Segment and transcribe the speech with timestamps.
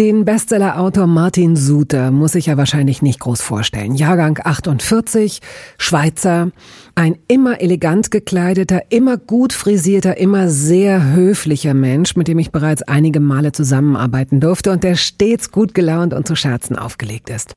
[0.00, 3.94] Den Bestsellerautor Martin Suter muss ich ja wahrscheinlich nicht groß vorstellen.
[3.94, 5.40] Jahrgang 48,
[5.76, 6.52] Schweizer,
[6.94, 12.80] ein immer elegant gekleideter, immer gut frisierter, immer sehr höflicher Mensch, mit dem ich bereits
[12.80, 17.52] einige Male zusammenarbeiten durfte und der stets gut gelaunt und zu Scherzen aufgelegt ist.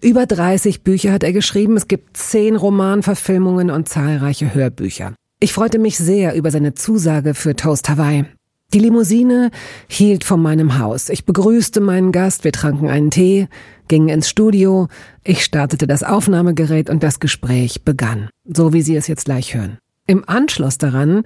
[0.00, 5.14] Über 30 Bücher hat er geschrieben, es gibt zehn Romanverfilmungen und zahlreiche Hörbücher.
[5.38, 8.24] Ich freute mich sehr über seine Zusage für Toast Hawaii.
[8.72, 9.50] Die Limousine
[9.88, 11.08] hielt vor meinem Haus.
[11.08, 13.48] Ich begrüßte meinen Gast, wir tranken einen Tee,
[13.88, 14.86] gingen ins Studio,
[15.24, 19.78] ich startete das Aufnahmegerät und das Gespräch begann, so wie Sie es jetzt gleich hören.
[20.06, 21.24] Im Anschluss daran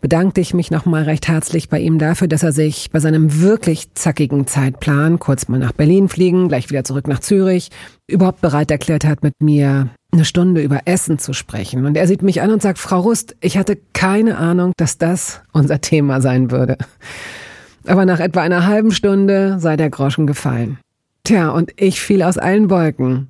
[0.00, 3.92] bedankte ich mich nochmal recht herzlich bei ihm dafür, dass er sich bei seinem wirklich
[3.94, 7.68] zackigen Zeitplan, kurz mal nach Berlin fliegen, gleich wieder zurück nach Zürich,
[8.06, 11.86] überhaupt bereit erklärt hat, mit mir eine Stunde über Essen zu sprechen.
[11.86, 15.40] Und er sieht mich an und sagt, Frau Rust, ich hatte keine Ahnung, dass das
[15.52, 16.76] unser Thema sein würde.
[17.86, 20.78] Aber nach etwa einer halben Stunde sei der Groschen gefallen.
[21.24, 23.28] Tja, und ich fiel aus allen Wolken.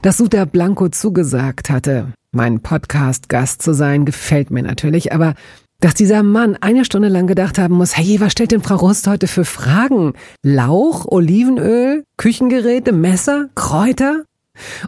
[0.00, 5.34] Dass Suter Blanco zugesagt hatte, mein Podcast-Gast zu sein, gefällt mir natürlich, aber
[5.80, 9.06] dass dieser Mann eine Stunde lang gedacht haben muss, hey, was stellt denn Frau Rust
[9.06, 10.14] heute für Fragen?
[10.42, 14.22] Lauch, Olivenöl, Küchengeräte, Messer, Kräuter?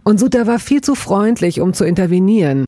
[0.05, 2.64] Und Suter war viel zu freundlich, um zu intervenieren.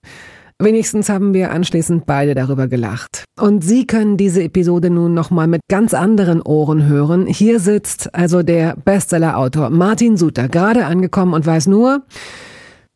[0.60, 3.24] Wenigstens haben wir anschließend beide darüber gelacht.
[3.40, 7.26] Und Sie können diese Episode nun nochmal mit ganz anderen Ohren hören.
[7.26, 12.02] Hier sitzt also der Bestsellerautor Martin Suter, gerade angekommen und weiß nur,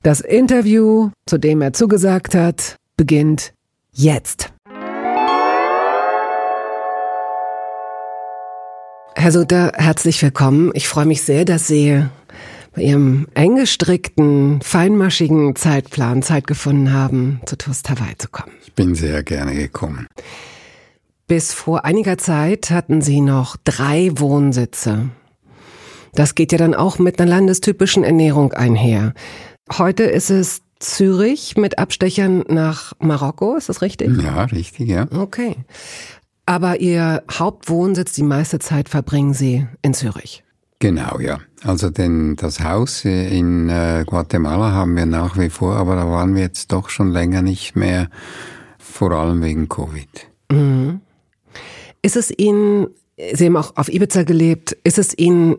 [0.03, 3.53] das Interview, zu dem er zugesagt hat, beginnt
[3.93, 4.53] jetzt.
[9.15, 10.73] Herr Sutter, herzlich willkommen.
[10.75, 12.05] Ich freue mich sehr, dass Sie
[12.77, 18.53] Ihrem eng gestrickten, feinmaschigen Zeitplan Zeit gefunden haben, zu Toast Hawaii zu kommen.
[18.65, 20.07] Ich bin sehr gerne gekommen.
[21.27, 25.11] Bis vor einiger Zeit hatten Sie noch drei Wohnsitze.
[26.15, 29.15] Das geht ja dann auch mit einer landestypischen Ernährung einher.
[29.79, 34.11] Heute ist es Zürich mit Abstechern nach Marokko, ist das richtig?
[34.21, 35.07] Ja, richtig, ja.
[35.11, 35.57] Okay.
[36.45, 40.43] Aber Ihr Hauptwohnsitz, die meiste Zeit verbringen Sie in Zürich.
[40.83, 41.39] Genau, ja.
[41.63, 46.35] Also denn das Haus in äh, Guatemala haben wir nach wie vor, aber da waren
[46.35, 48.11] wir jetzt doch schon länger nicht mehr,
[48.79, 50.09] vor allem wegen Covid.
[50.51, 51.01] Mhm.
[52.03, 52.89] Ist es Ihnen,
[53.33, 55.55] Sie haben auch auf Ibiza gelebt, ist es Ihnen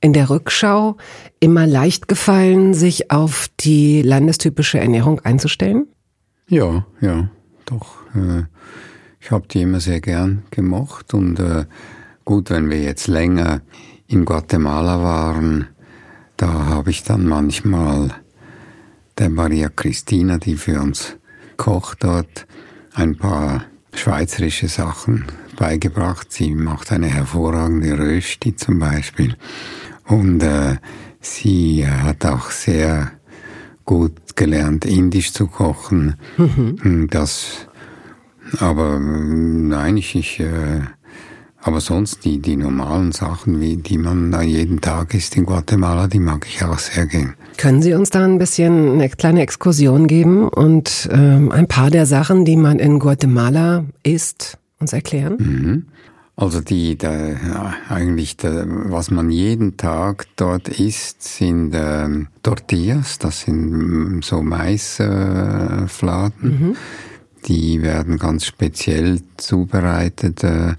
[0.00, 0.96] in der Rückschau
[1.40, 5.88] immer leicht gefallen, sich auf die landestypische Ernährung einzustellen?
[6.46, 7.28] Ja, ja,
[7.64, 7.96] doch.
[8.14, 8.44] Äh,
[9.18, 11.64] ich habe die immer sehr gern gemocht und äh,
[12.24, 13.62] gut, wenn wir jetzt länger
[14.08, 15.68] in Guatemala waren,
[16.36, 18.10] da habe ich dann manchmal
[19.18, 21.16] der Maria Christina, die für uns
[21.56, 22.46] kocht dort,
[22.94, 23.64] ein paar
[23.94, 25.26] schweizerische Sachen
[25.56, 26.32] beigebracht.
[26.32, 29.36] Sie macht eine hervorragende Rösti zum Beispiel.
[30.04, 30.76] Und äh,
[31.20, 33.12] sie hat auch sehr
[33.84, 36.16] gut gelernt, indisch zu kochen.
[36.36, 37.08] Mhm.
[37.10, 37.68] Das
[38.58, 40.80] aber nein, ich, ich äh,
[41.60, 46.06] aber sonst die, die normalen Sachen, wie, die man da jeden Tag isst in Guatemala,
[46.06, 47.34] die mag ich auch sehr gern.
[47.56, 52.06] Können Sie uns da ein bisschen eine kleine Exkursion geben und ähm, ein paar der
[52.06, 55.36] Sachen, die man in Guatemala isst, uns erklären?
[55.38, 55.86] Mhm.
[56.36, 63.18] Also die, der, ja, eigentlich, der, was man jeden Tag dort isst, sind ähm, Tortillas,
[63.18, 65.88] das sind so Maisfladen.
[66.40, 66.76] Äh, mhm.
[67.46, 70.74] Die werden ganz speziell zubereitet äh,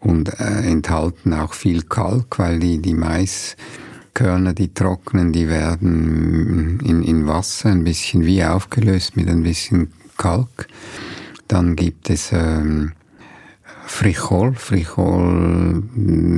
[0.00, 7.02] und äh, enthalten auch viel Kalk, weil die, die Maiskörner, die trocknen, die werden in,
[7.02, 10.66] in Wasser ein bisschen wie aufgelöst mit ein bisschen Kalk.
[11.48, 12.92] Dann gibt es ähm,
[13.86, 14.54] Frichol.
[14.54, 15.82] Frichol,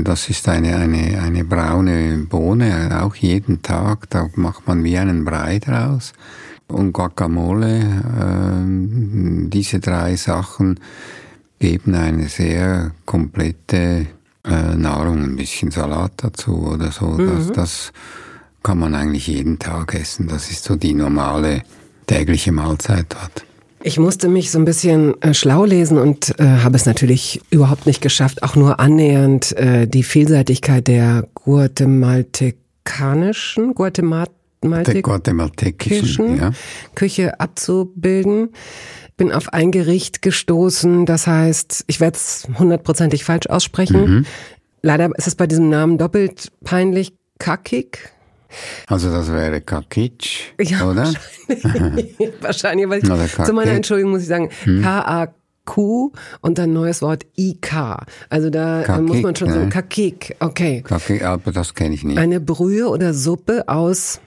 [0.05, 4.09] das ist eine, eine, eine braune Bohne, auch jeden Tag.
[4.11, 6.13] Da macht man wie einen Brei draus
[6.67, 7.81] und Guacamole.
[7.81, 10.81] Äh, diese drei Sachen
[11.63, 14.07] geben eine sehr komplette
[14.45, 17.07] äh, Nahrung, ein bisschen Salat dazu oder so.
[17.07, 17.29] Mhm.
[17.29, 17.93] Das, das
[18.65, 20.27] kann man eigentlich jeden Tag essen.
[20.27, 21.63] Das ist so die normale
[22.09, 23.45] tägliche Mahlzeit dort.
[23.85, 27.87] Ich musste mich so ein bisschen äh, schlau lesen und äh, habe es natürlich überhaupt
[27.87, 34.27] nicht geschafft, auch nur annähernd äh, die Vielseitigkeit der guatemaltekanischen, Guatemal
[34.61, 36.51] guatemaltekischen ja.
[36.97, 38.51] Küche abzubilden.
[39.23, 44.05] Bin auf ein Gericht gestoßen, das heißt, ich werde es hundertprozentig falsch aussprechen.
[44.05, 44.27] Mhm.
[44.83, 47.13] Leider ist es bei diesem Namen doppelt peinlich.
[47.39, 48.11] Kakik.
[48.89, 51.13] Also das wäre Kakic, ja, oder?
[51.47, 54.83] Wahrscheinlich, wahrscheinlich weil ich, zu meiner Entschuldigung muss ich sagen, hm.
[54.83, 56.11] K-A-Q
[56.41, 57.99] und dann neues Wort IK.
[58.29, 59.55] Also da Kakik, muss man schon ne?
[59.55, 60.83] so, Kakik, okay.
[60.83, 62.19] Kakik, aber das kenne ich nicht.
[62.19, 64.19] Eine Brühe oder Suppe aus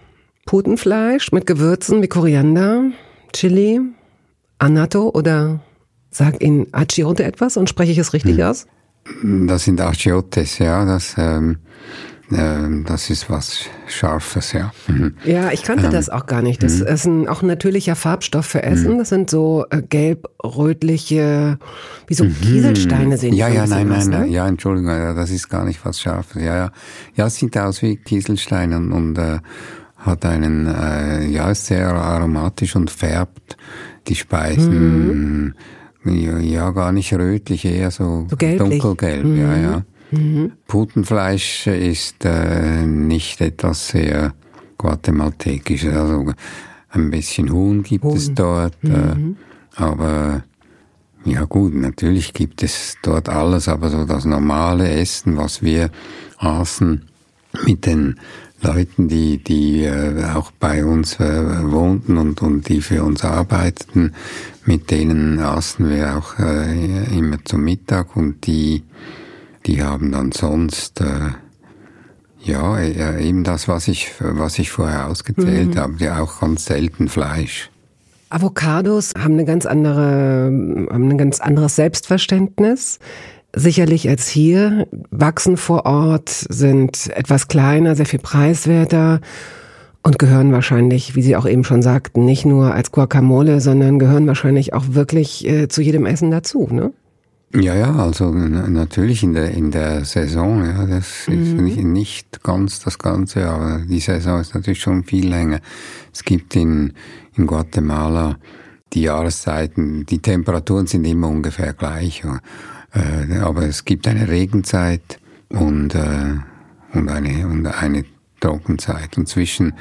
[0.45, 2.91] Putenfleisch mit Gewürzen wie Koriander,
[3.33, 3.81] Chili,
[4.57, 5.59] Anato oder
[6.11, 8.43] sag Ihnen Achiote etwas und spreche ich es richtig hm.
[8.43, 8.67] aus?
[9.23, 11.15] Das sind Achiotes, ja, das...
[11.17, 11.57] Ähm
[12.31, 14.71] ähm, das ist was Scharfes, ja.
[14.87, 15.15] Mhm.
[15.25, 16.63] Ja, ich kannte ähm, das auch gar nicht.
[16.63, 16.87] Das mhm.
[16.87, 18.93] ist ein, auch ein natürlicher Farbstoff für Essen.
[18.93, 18.97] Mhm.
[18.97, 21.59] Das sind so äh, gelb-rötliche,
[22.07, 22.35] wie so mhm.
[22.41, 24.25] Kieselsteine sehen Ja, ja, nein, nein, ne?
[24.27, 26.41] ja, Entschuldigung, das ist gar nicht was Scharfes.
[26.41, 26.71] Ja, ja,
[27.15, 29.39] ja, es sieht aus wie Kieselsteine und, und äh,
[29.97, 33.55] hat einen, äh, ja, ist sehr aromatisch und färbt
[34.07, 35.55] die Speisen.
[36.05, 39.85] Ja, ja, gar nicht rötlich, eher so, so dunkelgelb, ja, ja.
[40.11, 40.51] Mhm.
[40.67, 44.33] Putenfleisch ist äh, nicht etwas sehr
[44.77, 45.93] guatemaltekisches.
[45.95, 46.31] Also
[46.89, 48.15] ein bisschen Huhn gibt Huhn.
[48.15, 49.37] es dort, äh, mhm.
[49.77, 50.43] äh, aber
[51.25, 55.89] ja gut, natürlich gibt es dort alles, aber so das normale Essen, was wir
[56.37, 57.03] aßen
[57.65, 58.19] mit den
[58.65, 64.13] Leuten, die, die äh, auch bei uns äh, wohnten und, und die für uns arbeiteten,
[64.65, 68.83] mit denen aßen wir auch äh, immer zum Mittag und die
[69.65, 71.31] die haben dann sonst äh,
[72.43, 75.79] ja eben das, was ich was ich vorher ausgezählt mhm.
[75.79, 77.71] habe, ja auch ganz selten Fleisch.
[78.29, 80.45] Avocados haben eine ganz andere,
[80.91, 82.99] haben ein ganz anderes Selbstverständnis.
[83.57, 89.21] Sicherlich als hier, wachsen vor Ort, sind etwas kleiner, sehr viel preiswerter
[90.03, 94.27] und gehören wahrscheinlich, wie Sie auch eben schon sagten, nicht nur als Guacamole, sondern gehören
[94.27, 96.91] wahrscheinlich auch wirklich äh, zu jedem Essen dazu, ne?
[97.53, 101.43] Ja, ja, also natürlich in der, in der Saison, ja, das mhm.
[101.43, 105.59] ist nicht, nicht ganz das Ganze, aber die Saison ist natürlich schon viel länger.
[106.13, 106.91] Es gibt in,
[107.37, 108.37] in Guatemala
[108.91, 112.23] die Jahreszeiten, die Temperaturen sind immer ungefähr gleich,
[112.95, 115.19] äh, aber es gibt eine Regenzeit
[115.49, 116.35] und, äh,
[116.93, 118.05] und, eine, und eine
[118.39, 119.73] Trockenzeit und zwischen,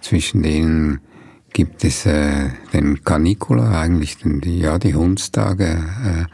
[0.00, 1.00] zwischen denen
[1.52, 6.24] gibt es äh, den Canicula, eigentlich den, die, ja, die Hundstage, äh,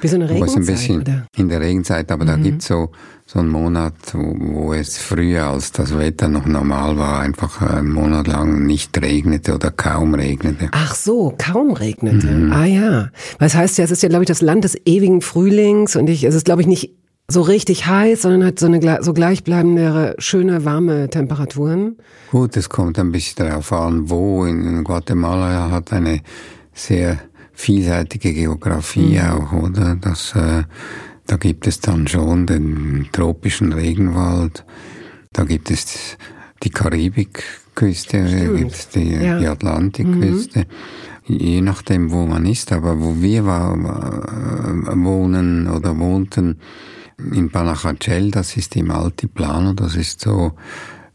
[0.00, 1.26] wie so eine Regenzeit, ein bisschen oder?
[1.36, 2.28] In der Regenzeit, aber mhm.
[2.28, 2.90] da gibt's so,
[3.28, 8.28] so einen Monat, wo, es früher, als das Wetter noch normal war, einfach einen Monat
[8.28, 10.68] lang nicht regnete oder kaum regnete.
[10.70, 12.28] Ach so, kaum regnete.
[12.28, 12.52] Mhm.
[12.52, 13.10] Ah ja.
[13.40, 16.22] Das heißt ja, es ist ja, glaube ich, das Land des ewigen Frühlings und ich,
[16.22, 16.94] es ist, glaube ich, nicht
[17.26, 21.96] so richtig heiß, sondern hat so eine so gleichbleibende, schöne, warme Temperaturen.
[22.30, 24.44] Gut, es kommt ein bisschen darauf an, wo.
[24.44, 26.20] In Guatemala hat eine
[26.72, 27.18] sehr
[27.52, 29.30] vielseitige Geografie mhm.
[29.30, 29.96] auch, oder?
[30.00, 30.62] Das, äh,
[31.26, 34.64] da gibt es dann schon den tropischen Regenwald,
[35.32, 36.16] da gibt es
[36.62, 39.38] die Karibikküste, da gibt es die, ja.
[39.38, 40.60] die Atlantikküste.
[40.60, 40.64] Mhm.
[41.28, 46.60] Je nachdem, wo man ist, aber wo wir war, wohnen oder wohnten,
[47.18, 50.52] in Panajachel, das ist im Altiplano, das ist so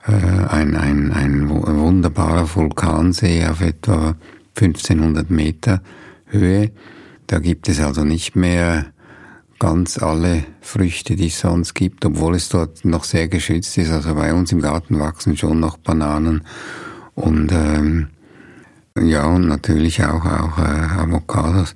[0.05, 4.15] äh, ein, ein, ein wunderbarer Vulkansee auf etwa
[4.59, 5.81] 1500 Meter
[6.25, 6.71] Höhe.
[7.27, 8.90] Da gibt es also nicht mehr
[9.61, 13.91] ganz alle Früchte, die es sonst gibt, obwohl es dort noch sehr geschützt ist.
[13.91, 16.41] Also bei uns im Garten wachsen schon noch Bananen
[17.13, 18.07] und ähm,
[18.99, 21.75] ja und natürlich auch auch äh, Avocados.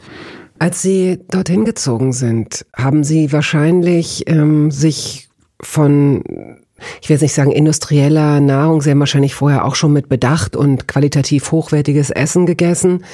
[0.58, 5.30] Als Sie dorthin gezogen sind, haben Sie wahrscheinlich ähm, sich
[5.62, 6.24] von
[7.02, 10.56] ich will jetzt nicht sagen industrieller Nahrung, Sie haben wahrscheinlich vorher auch schon mit Bedacht
[10.56, 13.06] und qualitativ hochwertiges Essen gegessen.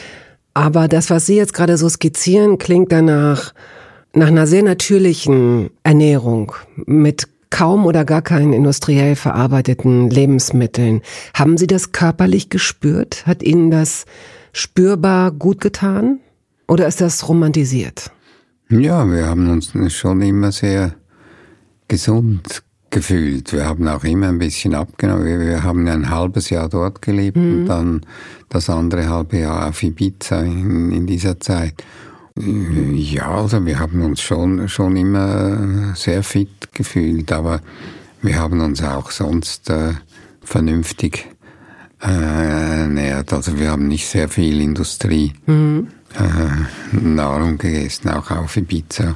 [0.53, 3.53] Aber das, was Sie jetzt gerade so skizzieren, klingt danach
[4.13, 6.53] nach einer sehr natürlichen Ernährung
[6.85, 11.01] mit kaum oder gar keinen industriell verarbeiteten Lebensmitteln.
[11.33, 13.25] Haben Sie das körperlich gespürt?
[13.25, 14.05] Hat Ihnen das
[14.53, 16.19] spürbar gut getan?
[16.67, 18.11] Oder ist das romantisiert?
[18.69, 20.95] Ja, wir haben uns schon immer sehr
[21.89, 23.51] gesund gefühlt.
[23.51, 25.25] Wir haben auch immer ein bisschen abgenommen.
[25.25, 27.53] Wir, wir haben ein halbes Jahr dort gelebt mhm.
[27.53, 28.01] und dann
[28.49, 31.83] das andere halbe Jahr auf Ibiza in, in dieser Zeit.
[32.95, 37.61] Ja, also wir haben uns schon, schon immer sehr fit gefühlt, aber
[38.21, 39.93] wir haben uns auch sonst äh,
[40.43, 41.27] vernünftig
[42.01, 43.33] äh, ernährt.
[43.33, 45.87] Also wir haben nicht sehr viel Industrie mhm.
[46.15, 49.15] äh, Nahrung gegessen, auch auf Ibiza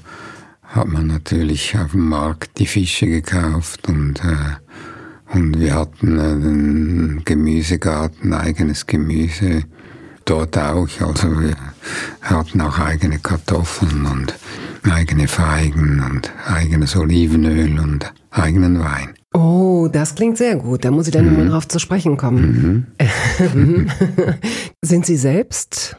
[0.76, 4.58] hat man natürlich auf dem Markt die Fische gekauft und, äh,
[5.34, 9.64] Und wir hatten einen Gemüsegarten, eigenes Gemüse
[10.26, 10.88] dort auch.
[11.00, 11.56] Also wir
[12.22, 14.36] hatten auch eigene Kartoffeln und
[14.84, 19.14] eigene Feigen und eigenes Olivenöl und eigenen Wein.
[19.34, 20.86] Oh, das klingt sehr gut.
[20.86, 21.38] Da muss ich dann mhm.
[21.38, 22.88] mal drauf zu sprechen kommen.
[23.54, 23.90] Mhm.
[24.82, 25.98] Sind Sie selbst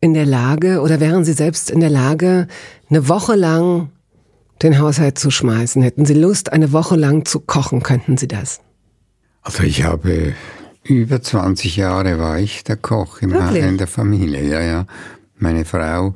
[0.00, 2.46] in der Lage oder wären Sie selbst in der Lage,
[2.88, 3.90] eine Woche lang
[4.62, 5.82] den Haushalt zu schmeißen?
[5.82, 7.82] Hätten Sie Lust, eine Woche lang zu kochen?
[7.82, 8.60] Könnten Sie das?
[9.42, 10.34] Also ich habe
[10.88, 14.42] über 20 Jahre war ich der Koch im in der Familie.
[14.42, 14.86] Ja, ja.
[15.38, 16.14] Meine Frau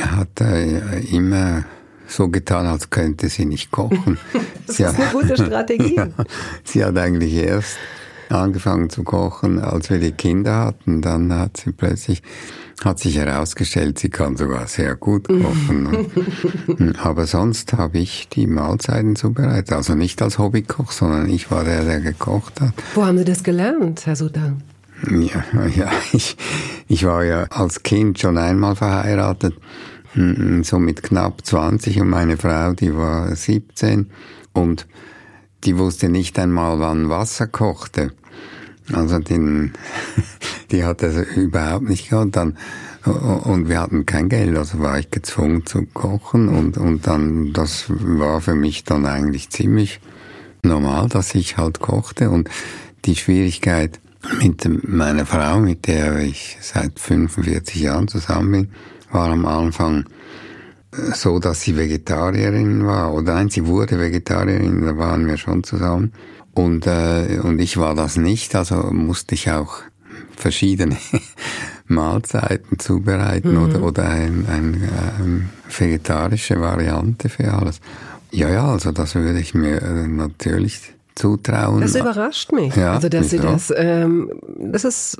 [0.00, 1.64] hat äh, immer
[2.06, 4.18] so getan, als könnte sie nicht kochen.
[4.66, 5.96] das sie ist eine gute Strategie.
[5.96, 6.08] Ja,
[6.64, 7.78] sie hat eigentlich erst
[8.28, 11.02] angefangen zu kochen, als wir die Kinder hatten.
[11.02, 12.22] Dann hat sie plötzlich,
[12.84, 16.94] hat sich herausgestellt, sie kann sogar sehr gut kochen.
[17.02, 19.72] Aber sonst habe ich die Mahlzeiten zubereitet.
[19.72, 22.72] Also nicht als Hobbykoch, sondern ich war der, der gekocht hat.
[22.94, 24.62] Wo haben Sie das gelernt, Herr Sudan?
[25.10, 26.36] Ja, ja ich,
[26.88, 29.54] ich war ja als Kind schon einmal verheiratet
[30.14, 34.10] hm, so mit knapp 20 und meine Frau, die war 17
[34.52, 34.86] und
[35.64, 38.12] die wusste nicht einmal, wann Wasser kochte.
[38.92, 39.72] Also den,
[40.70, 42.36] die hat das überhaupt nicht gehabt.
[42.36, 42.56] Dann,
[43.04, 47.86] und wir hatten kein Geld, also war ich gezwungen zu kochen und, und dann, das
[47.88, 50.00] war für mich dann eigentlich ziemlich
[50.62, 52.48] normal, dass ich halt kochte und
[53.04, 54.00] die Schwierigkeit
[54.40, 58.68] mit meiner Frau, mit der ich seit 45 Jahren zusammen bin,
[59.10, 60.06] war am Anfang
[61.14, 63.12] so, dass sie Vegetarierin war.
[63.12, 66.12] Oder nein, sie wurde Vegetarierin, da waren wir schon zusammen.
[66.52, 69.78] Und, äh, und ich war das nicht, also musste ich auch
[70.36, 70.96] verschiedene
[71.86, 73.62] Mahlzeiten zubereiten mhm.
[73.62, 77.80] oder, oder eine ein, ähm, vegetarische Variante für alles.
[78.30, 81.80] Ja, ja, also das würde ich mir äh, natürlich zutrauen.
[81.80, 82.74] Das überrascht mich.
[82.74, 85.18] Ja, also dass Sie das, ähm, das ist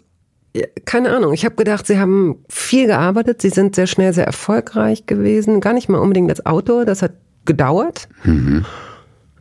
[0.84, 1.32] keine Ahnung.
[1.32, 3.42] Ich habe gedacht, Sie haben viel gearbeitet.
[3.42, 5.61] Sie sind sehr schnell sehr erfolgreich gewesen.
[5.61, 6.84] Gar nicht mal unbedingt als Autor.
[6.84, 7.12] Das hat
[7.44, 8.08] gedauert.
[8.23, 8.64] Mhm.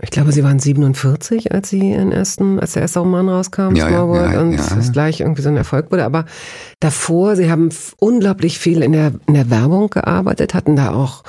[0.01, 3.87] Ich glaube, Sie waren 47, als Sie Ihren ersten, als der erste Roman rauskam, ja,
[3.87, 4.77] Small World, ja, und ja.
[4.77, 6.03] es gleich irgendwie so ein Erfolg wurde.
[6.03, 6.25] Aber
[6.81, 11.23] davor, Sie haben unglaublich viel in der, in der Werbung gearbeitet, hatten da auch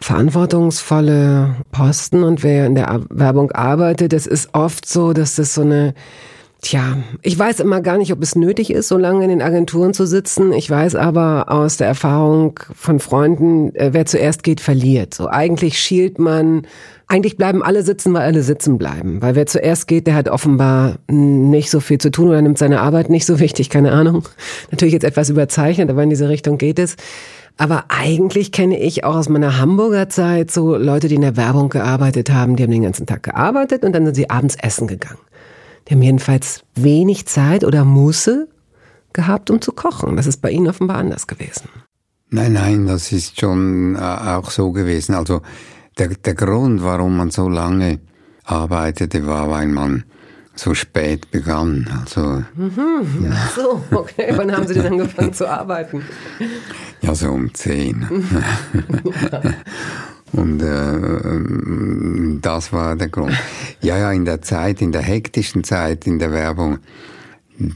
[0.00, 2.22] verantwortungsvolle Posten.
[2.22, 5.94] Und wer in der Werbung arbeitet, es ist oft so, dass das so eine
[6.62, 9.94] Tja, ich weiß immer gar nicht, ob es nötig ist, so lange in den Agenturen
[9.94, 10.52] zu sitzen.
[10.52, 15.14] Ich weiß aber aus der Erfahrung von Freunden, äh, wer zuerst geht, verliert.
[15.14, 16.66] So eigentlich schielt man,
[17.06, 19.22] eigentlich bleiben alle sitzen, weil alle sitzen bleiben.
[19.22, 22.80] Weil wer zuerst geht, der hat offenbar nicht so viel zu tun oder nimmt seine
[22.80, 24.28] Arbeit nicht so wichtig, keine Ahnung.
[24.70, 26.96] Natürlich jetzt etwas überzeichnet, aber in diese Richtung geht es.
[27.56, 31.70] Aber eigentlich kenne ich auch aus meiner Hamburger Zeit so Leute, die in der Werbung
[31.70, 35.18] gearbeitet haben, die haben den ganzen Tag gearbeitet und dann sind sie abends essen gegangen.
[35.90, 38.46] Die haben jedenfalls wenig Zeit oder Muße
[39.12, 40.16] gehabt, um zu kochen.
[40.16, 41.68] Das ist bei Ihnen offenbar anders gewesen.
[42.28, 45.16] Nein, nein, das ist schon äh, auch so gewesen.
[45.16, 45.42] Also
[45.98, 47.98] der, der Grund, warum man so lange
[48.44, 50.04] arbeitete, war, weil man
[50.54, 51.88] so spät begann.
[52.00, 53.50] Also, mhm, ja.
[53.56, 54.32] So, okay.
[54.36, 56.04] Wann haben Sie denn angefangen zu arbeiten?
[57.00, 58.06] Ja, so um zehn.
[59.32, 59.40] ja.
[60.32, 63.32] Und äh, das war der Grund.
[63.82, 66.80] Ja, ja, in der Zeit, in der hektischen Zeit in der Werbung,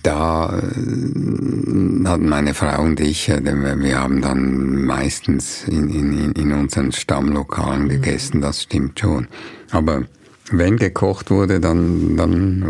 [0.02, 6.52] da äh, hatten meine Frau und ich, äh, wir haben dann meistens in, in, in
[6.52, 9.28] unseren Stammlokalen gegessen, das stimmt schon.
[9.70, 10.02] Aber
[10.50, 12.64] wenn gekocht wurde, dann, dann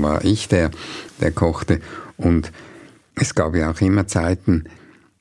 [0.00, 0.70] war ich der,
[1.20, 1.80] der kochte.
[2.16, 2.52] Und
[3.16, 4.64] es gab ja auch immer Zeiten,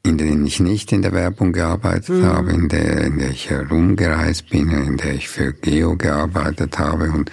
[0.03, 2.25] in denen ich nicht in der Werbung gearbeitet mhm.
[2.25, 7.11] habe, in der, in der ich herumgereist bin, in der ich für Geo gearbeitet habe
[7.11, 7.31] und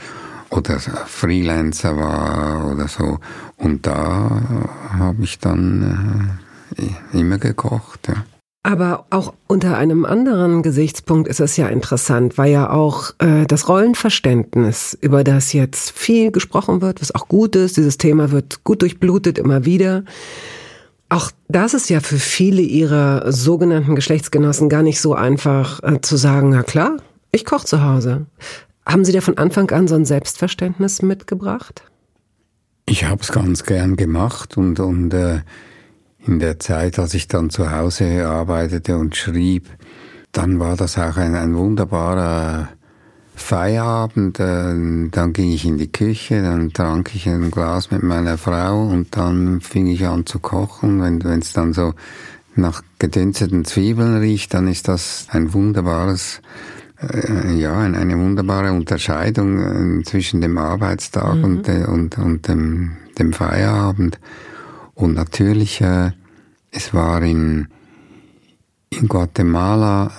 [0.51, 3.19] oder Freelancer war oder so.
[3.57, 4.41] Und da
[4.99, 6.39] habe ich dann
[6.77, 8.09] äh, immer gekocht.
[8.09, 8.25] Ja.
[8.63, 13.69] Aber auch unter einem anderen Gesichtspunkt ist es ja interessant, weil ja auch äh, das
[13.69, 18.83] Rollenverständnis, über das jetzt viel gesprochen wird, was auch gut ist, dieses Thema wird gut
[18.83, 20.03] durchblutet immer wieder.
[21.09, 26.17] Auch das ist ja für viele ihrer sogenannten Geschlechtsgenossen gar nicht so einfach äh, zu
[26.17, 26.97] sagen, na klar,
[27.31, 28.27] ich koche zu Hause.
[28.85, 31.83] Haben Sie da von Anfang an so ein Selbstverständnis mitgebracht?
[32.87, 35.41] Ich habe es ganz gern gemacht und, und äh,
[36.25, 39.69] in der Zeit, als ich dann zu Hause arbeitete und schrieb,
[40.33, 42.69] dann war das auch ein, ein wunderbarer
[43.37, 44.75] Feierabend, äh,
[45.11, 49.17] dann ging ich in die Küche, dann trank ich ein Glas mit meiner Frau und
[49.17, 51.03] dann fing ich an zu kochen.
[51.03, 51.93] Wenn es dann so
[52.55, 56.41] nach gedünsteten Zwiebeln riecht, dann ist das ein wunderbares
[57.01, 61.45] äh, ja, eine wunderbare Unterscheidung äh, zwischen dem Arbeitstag mhm.
[61.45, 64.19] und, äh, und, und dem, dem Feierabend.
[64.95, 66.13] Und natürlich, äh,
[66.71, 67.69] es war in,
[68.91, 70.11] in Guatemala,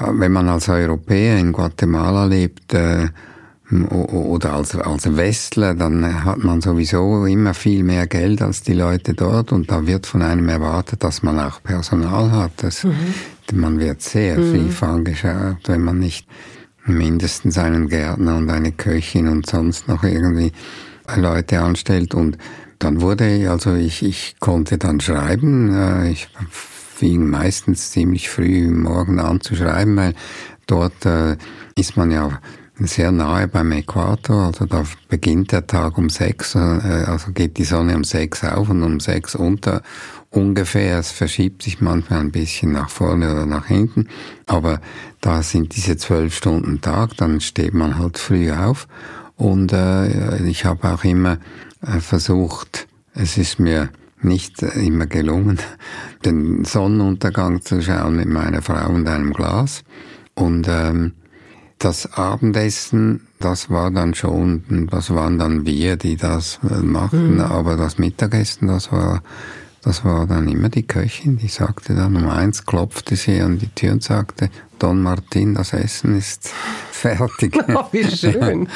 [0.00, 3.08] wenn man als Europäer in Guatemala lebt, äh,
[3.70, 9.14] oder als, als Westler, dann hat man sowieso immer viel mehr Geld als die Leute
[9.14, 12.50] dort und da wird von einem erwartet, dass man auch Personal hat.
[12.56, 12.92] Das, mhm.
[13.52, 14.54] Man wird sehr mhm.
[14.54, 16.26] schief angeschaut, wenn man nicht
[16.84, 20.52] mindestens einen Gärtner und eine Köchin und sonst noch irgendwie
[21.16, 22.38] Leute anstellt und
[22.78, 26.28] dann wurde, also ich, ich konnte dann schreiben, äh, ich
[27.00, 30.14] fing meistens ziemlich früh morgen an zu schreiben, weil
[30.66, 31.38] dort äh,
[31.74, 32.40] ist man ja
[32.78, 37.64] sehr nahe beim Äquator, also da beginnt der Tag um sechs, äh, also geht die
[37.64, 39.82] Sonne um sechs auf und um sechs unter
[40.28, 40.98] ungefähr.
[40.98, 44.08] Es verschiebt sich manchmal ein bisschen nach vorne oder nach hinten,
[44.46, 44.82] aber
[45.22, 48.88] da sind diese zwölf Stunden Tag, dann steht man halt früh auf.
[49.36, 51.38] Und äh, ich habe auch immer
[51.80, 53.88] äh, versucht, es ist mir
[54.22, 55.58] nicht immer gelungen,
[56.24, 59.84] den Sonnenuntergang zu schauen mit meiner Frau und einem Glas
[60.34, 61.12] und ähm,
[61.78, 67.40] das Abendessen, das war dann schon, das waren dann wir, die das äh, machten, mhm.
[67.40, 69.22] aber das Mittagessen, das war,
[69.82, 73.68] das war dann immer die Köchin, die sagte dann um eins, klopfte sie an die
[73.68, 76.50] Tür und sagte, Don Martin, das Essen ist
[76.90, 77.56] fertig.
[77.72, 78.68] Oh, wie schön.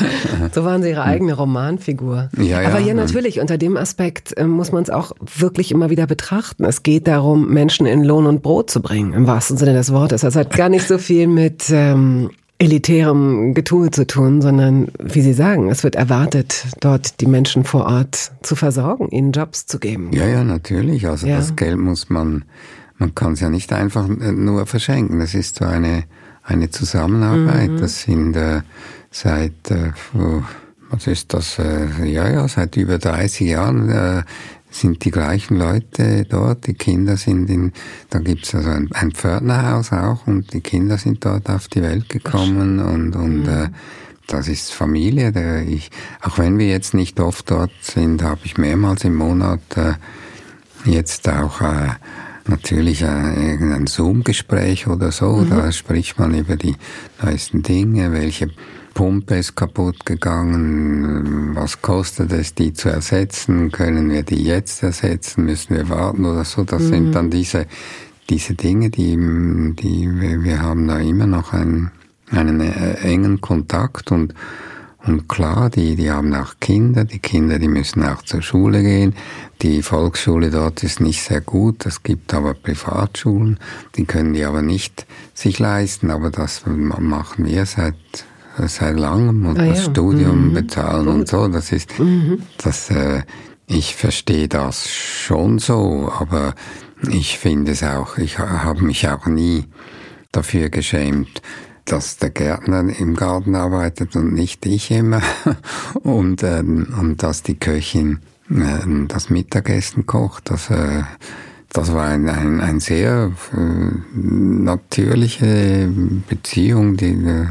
[0.52, 2.30] So waren Sie Ihre eigene Romanfigur.
[2.38, 2.68] Ja, ja.
[2.68, 6.64] Aber ja, natürlich, unter dem Aspekt äh, muss man es auch wirklich immer wieder betrachten.
[6.64, 10.20] Es geht darum, Menschen in Lohn und Brot zu bringen, im wahrsten Sinne des Wortes.
[10.20, 15.32] Das hat gar nicht so viel mit ähm, elitärem Getue zu tun, sondern, wie Sie
[15.32, 20.10] sagen, es wird erwartet, dort die Menschen vor Ort zu versorgen, ihnen Jobs zu geben.
[20.12, 21.06] Ja, ja, natürlich.
[21.06, 21.36] Also ja.
[21.36, 22.44] das Geld muss man,
[22.98, 25.18] man kann es ja nicht einfach nur verschenken.
[25.18, 26.04] Das ist so eine,
[26.44, 27.70] eine Zusammenarbeit.
[27.70, 27.80] Mhm.
[27.80, 28.60] Das sind äh,
[29.10, 29.90] seit, äh,
[30.90, 34.22] was ist das, äh, ja, ja, seit über 30 Jahren äh,
[34.74, 37.72] sind die gleichen Leute dort, die Kinder sind in,
[38.10, 42.08] da gibt's also ein, ein Pförtnerhaus auch und die Kinder sind dort auf die Welt
[42.08, 43.48] gekommen und, und mhm.
[43.48, 43.68] äh,
[44.26, 45.32] das ist Familie.
[45.32, 45.90] Der ich,
[46.22, 49.94] auch wenn wir jetzt nicht oft dort sind, habe ich mehrmals im Monat äh,
[50.84, 51.90] jetzt auch äh,
[52.46, 55.36] natürlich äh, irgendein Zoom-Gespräch oder so.
[55.36, 55.50] Mhm.
[55.50, 56.74] Da spricht man über die
[57.22, 58.50] neuesten Dinge, welche
[58.94, 65.44] Pumpe ist kaputt gegangen, was kostet es, die zu ersetzen, können wir die jetzt ersetzen,
[65.44, 66.62] müssen wir warten oder so.
[66.64, 66.88] Das mhm.
[66.88, 67.66] sind dann diese,
[68.30, 69.16] diese Dinge, die,
[69.74, 70.08] die
[70.44, 71.90] wir haben da immer noch einen,
[72.30, 74.32] einen äh, engen Kontakt und,
[75.04, 79.14] und klar, die, die haben auch Kinder, die Kinder, die müssen auch zur Schule gehen.
[79.60, 83.58] Die Volksschule dort ist nicht sehr gut, es gibt aber Privatschulen,
[83.96, 87.96] die können die aber nicht sich leisten, aber das machen wir seit
[88.58, 89.90] seit langem und ah, das ja.
[89.90, 90.54] Studium mhm.
[90.54, 91.14] bezahlen Gut.
[91.14, 91.48] und so.
[91.48, 92.42] Das ist, mhm.
[92.58, 93.22] das, äh,
[93.66, 96.54] ich verstehe das schon so, aber
[97.10, 99.64] ich finde es auch, ich habe mich auch nie
[100.32, 101.42] dafür geschämt,
[101.84, 105.22] dass der Gärtner im Garten arbeitet und nicht ich immer
[106.02, 110.50] und, ähm, und dass die Köchin äh, das Mittagessen kocht.
[110.50, 111.02] Das, äh,
[111.70, 115.90] das war ein, ein, ein sehr äh, natürliche
[116.28, 117.46] Beziehung, die äh,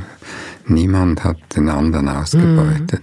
[0.67, 3.02] Niemand hat den anderen ausgebeutet.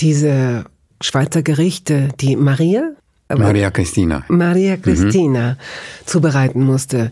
[0.00, 0.64] Diese
[1.00, 2.92] Schweizer Gerichte, die Maria?
[3.36, 4.24] Maria Christina.
[4.28, 4.82] Maria mhm.
[4.82, 6.06] Christina mhm.
[6.06, 7.10] zubereiten musste.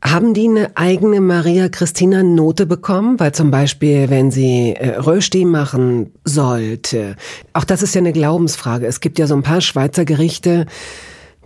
[0.00, 3.18] Haben die eine eigene Maria Christina Note bekommen?
[3.18, 7.16] Weil zum Beispiel, wenn sie äh, Rösti machen sollte,
[7.52, 8.86] auch das ist ja eine Glaubensfrage.
[8.86, 10.66] Es gibt ja so ein paar Schweizer Gerichte,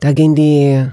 [0.00, 0.84] da gehen die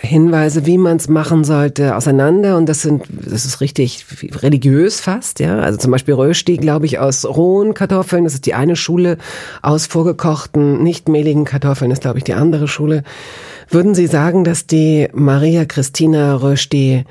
[0.00, 2.56] Hinweise, wie man es machen sollte, auseinander.
[2.56, 4.06] Und das sind, das ist richtig
[4.42, 5.58] religiös fast, ja.
[5.58, 8.24] Also zum Beispiel Rösti, glaube ich, aus rohen Kartoffeln.
[8.24, 9.18] Das ist die eine Schule.
[9.60, 13.02] Aus vorgekochten, nicht mehligen Kartoffeln ist, glaube ich, die andere Schule.
[13.70, 17.04] Würden Sie sagen, dass die Maria Christina Rösti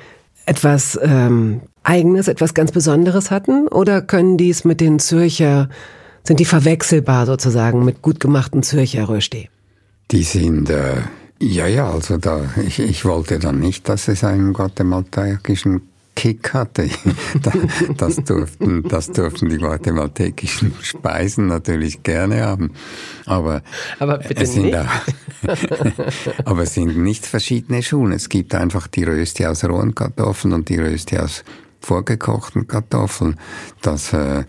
[0.45, 3.67] etwas ähm, Eigenes, etwas ganz Besonderes hatten?
[3.67, 5.67] Oder können die es mit den Zürcher,
[6.23, 9.49] sind die verwechselbar sozusagen mit gut gemachten Zürcher Rösti?
[10.09, 11.01] Die sind äh
[11.39, 15.81] ja, ja, also da, ich, ich wollte dann nicht, dass es einen guatemaltekischen
[16.17, 16.89] Kick hatte.
[17.97, 22.71] das, durften, das durften die guatemaltekischen Speisen natürlich gerne haben.
[23.27, 23.61] Aber,
[23.99, 24.77] aber bitte es sind nicht.
[24.77, 24.87] Auch,
[26.45, 28.13] aber es sind nicht verschiedene Schulen.
[28.13, 31.43] Es gibt einfach die Rösti aus rohen Kartoffeln und die Rösti aus
[31.81, 33.39] vorgekochten Kartoffeln.
[33.83, 34.43] Das, äh,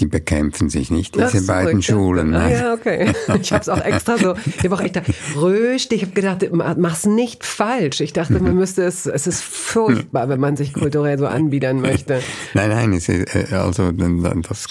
[0.00, 2.34] die bekämpfen sich nicht, diese Ach, beiden Schulen.
[2.34, 3.12] Ah, ja, okay.
[3.40, 5.00] Ich habe es auch extra so, ich habe auch echt
[5.36, 8.00] röst, ich habe gedacht, mach's nicht falsch.
[8.00, 12.20] Ich dachte, man müsste es, es ist furchtbar, wenn man sich kulturell so anbiedern möchte.
[12.54, 14.66] Nein, nein, es ist, äh, also das,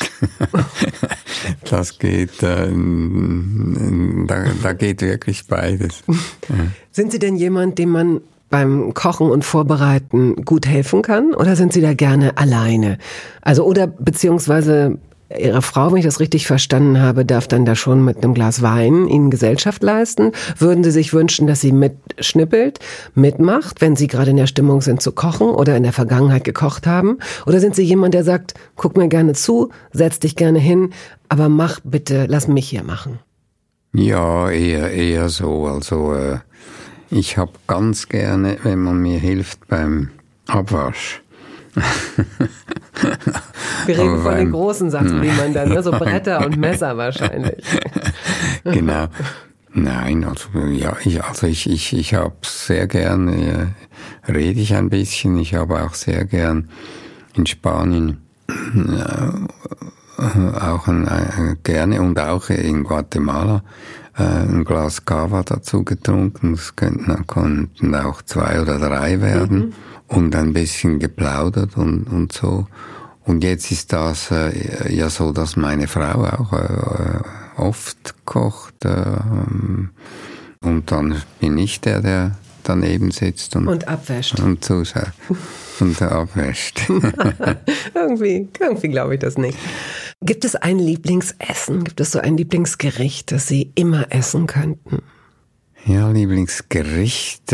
[1.70, 2.68] das geht, äh,
[4.28, 6.04] da, da geht wirklich beides.
[6.92, 11.36] Sind Sie denn jemand, dem man beim Kochen und Vorbereiten gut helfen kann?
[11.36, 12.98] Oder sind Sie da gerne alleine?
[13.42, 14.98] Also, oder beziehungsweise
[15.38, 18.64] Ihre Frau, wenn ich das richtig verstanden habe, darf dann da schon mit einem Glas
[18.64, 20.32] Wein Ihnen Gesellschaft leisten.
[20.58, 22.80] Würden Sie sich wünschen, dass sie mitschnippelt,
[23.14, 26.88] mitmacht, wenn Sie gerade in der Stimmung sind zu kochen oder in der Vergangenheit gekocht
[26.88, 27.20] haben?
[27.46, 30.94] Oder sind Sie jemand, der sagt, guck mir gerne zu, setz dich gerne hin,
[31.28, 33.20] aber mach bitte, lass mich hier machen?
[33.94, 35.68] Ja, eher, eher so.
[35.68, 36.40] Also äh,
[37.12, 40.10] ich habe ganz gerne, wenn man mir hilft beim
[40.48, 41.22] Abwasch.
[43.86, 45.82] Wir reden von den großen Sachen, die man dann, ne?
[45.82, 47.64] so Bretter und Messer wahrscheinlich.
[48.64, 49.08] genau.
[49.72, 53.68] Nein, also ja, ich, also ich, ich, ich habe sehr gern, äh,
[54.32, 56.70] rede ich ein bisschen, ich habe auch sehr gern
[57.36, 60.24] in Spanien äh,
[60.60, 63.64] auch ein, äh, gerne und auch in Guatemala
[64.18, 66.56] äh, ein Glas Cava dazu getrunken.
[66.56, 69.58] Das könnten, konnten auch zwei oder drei werden.
[69.60, 72.68] Mhm und ein bisschen geplaudert und, und so.
[73.26, 77.20] Und jetzt ist das äh, ja so, dass meine Frau auch äh,
[77.58, 78.86] oft kocht.
[78.86, 79.20] Äh,
[80.62, 84.40] und dann bin ich der, der daneben sitzt und, und abwäscht.
[84.40, 85.12] Und zuschaut.
[85.80, 86.82] und abwäscht.
[87.96, 89.58] irgendwie, irgendwie glaube ich das nicht.
[90.22, 91.84] Gibt es ein Lieblingsessen?
[91.84, 95.04] Gibt es so ein Lieblingsgericht, das Sie immer essen könnten?
[95.86, 97.54] Ja, Lieblingsgericht.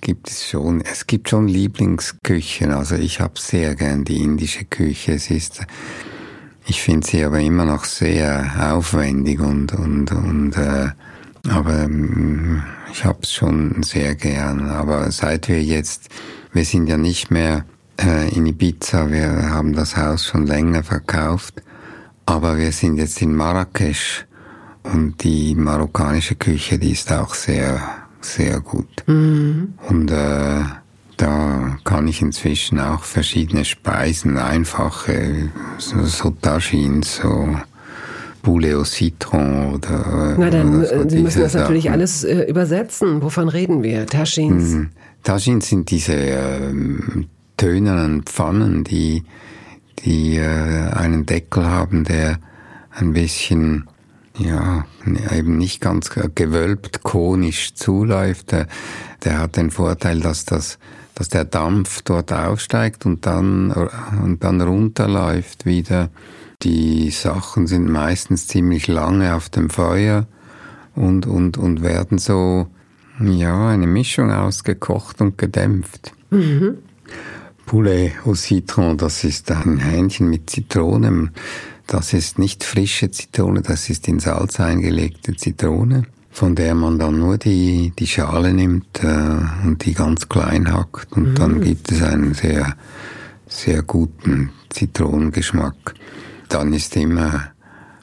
[0.00, 0.80] Gibt es schon.
[0.80, 2.72] Es gibt schon Lieblingsküchen.
[2.72, 5.12] Also ich habe sehr gern die indische Küche.
[5.12, 5.60] Es ist,
[6.66, 10.56] ich finde sie aber immer noch sehr aufwendig und und und.
[10.56, 10.90] Äh,
[11.48, 14.68] aber mm, ich habe es schon sehr gern.
[14.68, 16.08] Aber seit wir jetzt,
[16.52, 17.64] wir sind ja nicht mehr
[18.00, 19.10] äh, in Ibiza.
[19.10, 21.62] Wir haben das Haus schon länger verkauft.
[22.24, 24.26] Aber wir sind jetzt in Marrakesch
[24.82, 29.04] und die marokkanische Küche, die ist auch sehr sehr gut.
[29.06, 29.74] Mhm.
[29.88, 30.60] Und äh,
[31.16, 37.56] da kann ich inzwischen auch verschiedene Speisen, einfache, so, so Taschins, so
[38.42, 40.36] Poulet au Citron oder.
[40.38, 41.94] Na dann, oder so Sie müssen das natürlich Sachen.
[41.94, 43.20] alles äh, übersetzen.
[43.22, 44.06] Wovon reden wir?
[44.06, 44.74] Taschins?
[44.74, 44.90] Mhm.
[45.24, 46.72] Taschins sind diese äh,
[47.56, 49.24] tönernen Pfannen, die,
[50.04, 52.38] die äh, einen Deckel haben, der
[52.92, 53.88] ein bisschen
[54.38, 54.86] ja,
[55.32, 58.52] eben nicht ganz gewölbt, konisch zuläuft.
[58.52, 58.66] Der,
[59.24, 60.78] der hat den Vorteil, dass das,
[61.14, 63.72] dass der Dampf dort aufsteigt und dann,
[64.22, 66.10] und dann runterläuft wieder.
[66.62, 70.26] Die Sachen sind meistens ziemlich lange auf dem Feuer
[70.94, 72.68] und, und, und werden so,
[73.20, 76.12] ja, eine Mischung ausgekocht und gedämpft.
[76.30, 76.78] Mhm.
[77.66, 81.32] Poulet au Citron, das ist ein Hähnchen mit Zitronen
[81.88, 87.18] das ist nicht frische Zitrone, das ist in Salz eingelegte Zitrone, von der man dann
[87.18, 91.12] nur die, die Schale nimmt äh, und die ganz klein hackt.
[91.12, 91.34] Und mhm.
[91.34, 92.76] dann gibt es einen sehr,
[93.48, 95.94] sehr guten Zitronengeschmack.
[96.50, 97.52] Dann ist immer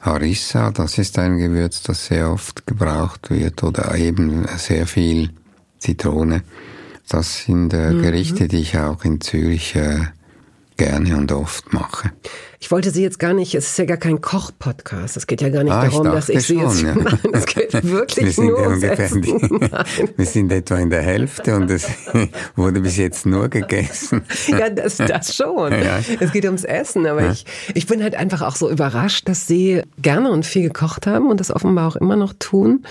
[0.00, 5.30] Harissa, das ist ein Gewürz, das sehr oft gebraucht wird, oder eben sehr viel
[5.78, 6.42] Zitrone.
[7.08, 8.02] Das sind äh, mhm.
[8.02, 10.06] Gerichte, die ich auch in Zürich äh,
[10.76, 12.12] gerne und oft mache.
[12.58, 15.16] Ich wollte Sie jetzt gar nicht, es ist ja gar kein Koch-Podcast.
[15.16, 16.82] Es geht ja gar nicht ah, darum, ich dass ich Sie jetzt.
[16.82, 16.94] Ja.
[16.94, 19.22] Nein, es geht wirklich nur ums Essen.
[20.16, 21.86] wir sind etwa in der Hälfte und es
[22.56, 24.22] wurde bis jetzt nur gegessen.
[24.48, 25.72] Ja, das, das schon.
[25.72, 26.00] Ja.
[26.18, 27.32] Es geht ums Essen, aber ja.
[27.32, 31.30] ich, ich bin halt einfach auch so überrascht, dass Sie gerne und viel gekocht haben
[31.30, 32.84] und das offenbar auch immer noch tun.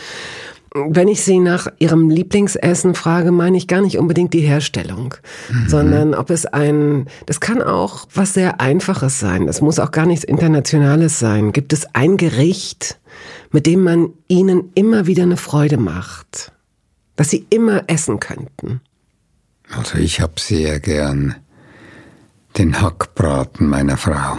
[0.78, 5.14] Wenn ich Sie nach Ihrem Lieblingsessen frage, meine ich gar nicht unbedingt die Herstellung,
[5.50, 5.70] mhm.
[5.70, 9.48] sondern ob es ein, das kann auch was sehr Einfaches sein.
[9.48, 11.54] Das muss auch gar nichts Internationales sein.
[11.54, 13.00] Gibt es ein Gericht,
[13.52, 16.52] mit dem man Ihnen immer wieder eine Freude macht,
[17.16, 18.82] das Sie immer essen könnten?
[19.72, 21.36] Also ich habe sehr gern
[22.58, 24.38] den Hackbraten meiner Frau.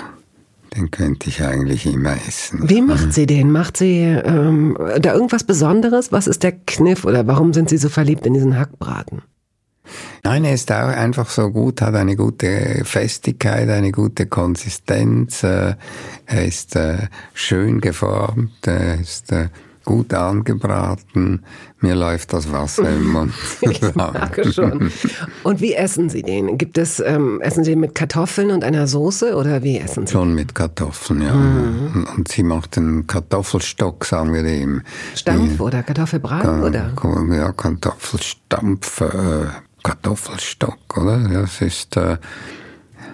[0.77, 2.69] Den könnte ich eigentlich immer essen.
[2.69, 3.51] Wie macht sie den?
[3.51, 6.13] Macht sie ähm, da irgendwas Besonderes?
[6.13, 9.23] Was ist der Kniff oder warum sind Sie so verliebt in diesen Hackbraten?
[10.23, 15.43] Nein, er ist auch einfach so gut, hat eine gute Festigkeit, eine gute Konsistenz.
[15.45, 15.77] Äh,
[16.27, 19.49] er ist äh, schön geformt, er ist äh,
[19.87, 21.43] gut angebraten.
[21.81, 23.33] Mir läuft das Wasser im Mund.
[23.63, 24.91] ich merke schon.
[25.45, 26.59] Und wie essen Sie den?
[26.59, 30.13] Gibt es, ähm, essen Sie den mit Kartoffeln und einer Soße oder wie essen Sie
[30.13, 31.35] Schon mit Kartoffeln, ja.
[31.35, 32.07] Mhm.
[32.17, 34.83] Und sie macht den Kartoffelstock, sagen wir dem.
[35.15, 36.93] Stampf oder Kartoffelbrei, oder?
[37.31, 39.47] Ja, Kartoffelstampf, äh,
[39.83, 41.19] Kartoffelstock, oder?
[41.29, 41.97] Das ist...
[41.97, 42.19] Äh,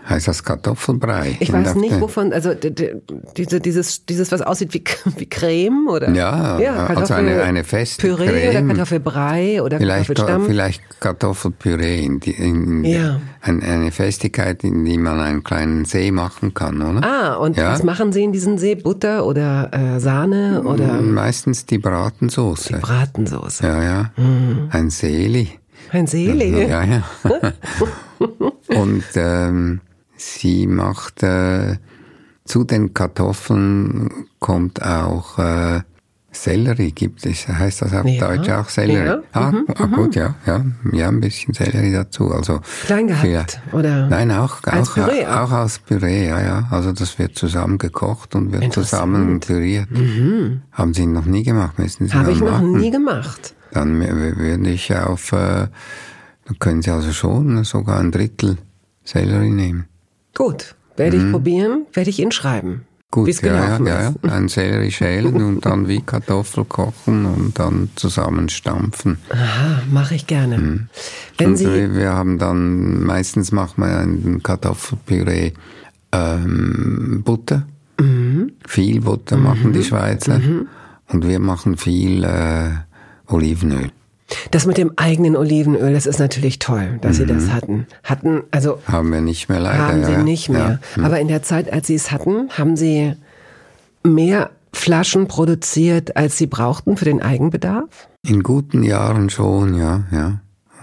[0.08, 1.36] heißt das Kartoffelbrei.
[1.40, 4.82] Ich weiß nicht, wovon, also diese, dieses, dieses, was aussieht wie,
[5.16, 6.10] wie Creme oder?
[6.10, 8.50] Ja, ja also eine, eine feste Püree Creme.
[8.50, 10.46] oder Kartoffelbrei oder vielleicht, Kartoffelstampf.
[10.46, 13.20] Vielleicht Kartoffelpüree, in, die, in ja.
[13.40, 17.04] eine, eine Festigkeit, in die man einen kleinen See machen kann, oder?
[17.04, 17.72] Ah, und ja?
[17.72, 18.74] was machen Sie in diesen See?
[18.74, 21.00] Butter oder äh, Sahne oder?
[21.00, 22.74] Meistens die Bratensoße.
[22.74, 23.64] Die Bratensoße.
[23.64, 24.10] Ja, ja.
[24.16, 24.68] Mhm.
[24.70, 25.50] Ein Seeli.
[25.90, 26.68] Ein Seeli?
[26.68, 27.02] Ja, ja.
[28.68, 29.80] und ähm,
[30.22, 31.76] Sie macht äh,
[32.44, 34.08] zu den Kartoffeln
[34.38, 35.80] kommt auch äh,
[36.32, 39.06] Sellerie, gibt es, heißt das auf ja, Deutsch auch Sellerie?
[39.06, 39.22] Ja.
[39.32, 39.92] Ah, mhm, ah, mhm.
[39.92, 42.32] gut, ja, ja, ja, ein bisschen Sellerie dazu.
[42.32, 44.08] Also klein gehabt oder?
[44.08, 46.68] Nein, auch als auch, Püree, auch, als Püree, ja, ja.
[46.70, 49.90] Also das wird zusammen gekocht und wird zusammen püriert.
[49.90, 50.62] Mhm.
[50.72, 51.78] Haben Sie noch nie gemacht?
[51.78, 52.78] Müssen Sie Habe ich noch machen.
[52.78, 53.54] nie gemacht.
[53.72, 55.68] Dann würde ich auf, äh,
[56.46, 58.56] dann können Sie also schon sogar ein Drittel
[59.04, 59.86] Sellerie nehmen.
[60.34, 61.32] Gut, werde ich mhm.
[61.32, 62.86] probieren, werde ich Ihnen schreiben.
[63.10, 64.14] Gut, ja, ja, ja.
[64.22, 69.18] Ein Sellerie schälen und dann wie Kartoffel kochen und dann zusammenstampfen.
[69.28, 70.56] Aha, mache ich gerne.
[70.56, 70.88] Mhm.
[71.36, 75.52] Wenn und Sie wir, wir haben dann, meistens macht man ein Kartoffelpüree
[76.12, 77.66] ähm, Butter.
[78.00, 78.52] Mhm.
[78.66, 79.84] Viel Butter machen die mhm.
[79.84, 80.38] Schweizer.
[80.38, 80.68] Mhm.
[81.08, 82.70] Und wir machen viel äh,
[83.26, 83.90] Olivenöl.
[84.50, 87.20] Das mit dem eigenen Olivenöl, das ist natürlich toll, dass mhm.
[87.20, 87.52] Sie das mhm.
[87.52, 87.86] hatten.
[88.04, 88.78] Hatten, also.
[88.86, 89.88] Haben wir nicht mehr leider.
[89.88, 90.22] Haben Sie ja.
[90.22, 90.80] nicht mehr.
[90.96, 91.04] Ja.
[91.04, 93.14] Aber in der Zeit, als Sie es hatten, haben Sie
[94.02, 98.08] mehr Flaschen produziert, als Sie brauchten für den Eigenbedarf?
[98.26, 100.40] In guten Jahren schon, ja, ja.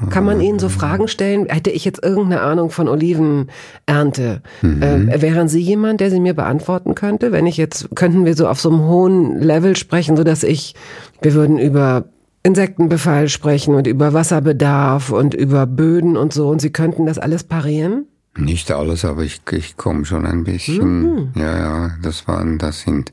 [0.10, 1.48] Kann man Ihnen so Fragen stellen?
[1.48, 4.42] Hätte ich jetzt irgendeine Ahnung von Olivenernte?
[4.62, 4.82] Mhm.
[4.82, 7.34] Äh, wären Sie jemand, der sie mir beantworten könnte?
[7.34, 10.74] Wenn ich jetzt, könnten wir so auf so einem hohen Level sprechen, so dass ich,
[11.22, 12.06] wir würden über
[12.44, 17.44] Insektenbefall sprechen und über Wasserbedarf und über Böden und so und Sie könnten das alles
[17.44, 18.06] parieren?
[18.38, 21.02] Nicht alles, aber ich, ich komme schon ein bisschen.
[21.02, 21.32] Mhm.
[21.36, 23.12] Ja, ja, das waren, das sind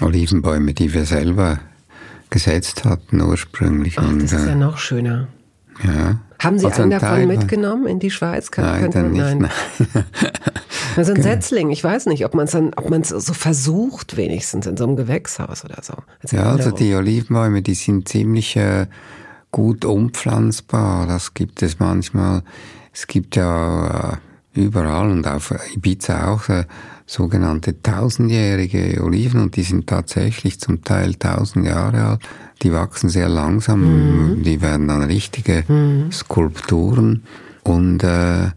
[0.00, 1.60] Olivenbäume, die wir selber
[2.30, 3.98] gesetzt hatten ursprünglich.
[3.98, 5.28] Ach, und, das ist ja noch schöner.
[5.84, 6.18] Ja.
[6.38, 8.50] Haben Sie einen davon Teil, mitgenommen in die Schweiz?
[8.50, 9.50] Kann, nein, könnte, nicht, nein.
[9.94, 10.04] nein.
[10.96, 14.66] Also ein Setzling, ich weiß nicht, ob man es ob man es so versucht, wenigstens
[14.66, 15.94] in so einem Gewächshaus oder so.
[16.30, 18.86] ja, also die Olivenbäume, die sind ziemlich äh,
[19.50, 21.06] gut umpflanzbar.
[21.06, 22.42] Das gibt es manchmal.
[22.92, 24.18] Es gibt ja
[24.54, 26.64] äh, überall und auf Ibiza auch äh,
[27.12, 32.20] sogenannte tausendjährige Oliven und die sind tatsächlich zum Teil tausend Jahre alt.
[32.62, 33.80] Die wachsen sehr langsam,
[34.36, 34.42] mhm.
[34.42, 36.10] die werden dann richtige mhm.
[36.10, 37.24] Skulpturen
[37.64, 38.50] und äh,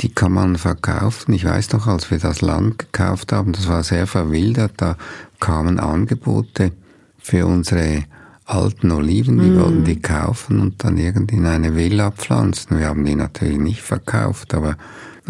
[0.00, 1.34] die kann man verkaufen.
[1.34, 4.96] Ich weiß noch, als wir das Land gekauft haben, das war sehr verwildert, da
[5.38, 6.72] kamen Angebote
[7.18, 8.04] für unsere
[8.46, 9.60] alten Oliven, die mm.
[9.60, 12.78] wollten die kaufen und dann irgendwie in eine Villa pflanzen.
[12.78, 14.76] Wir haben die natürlich nicht verkauft, aber,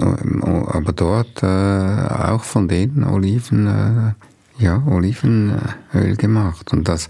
[0.00, 6.72] aber dort äh, auch von den Oliven, äh, ja, Olivenöl gemacht.
[6.72, 7.08] Und das,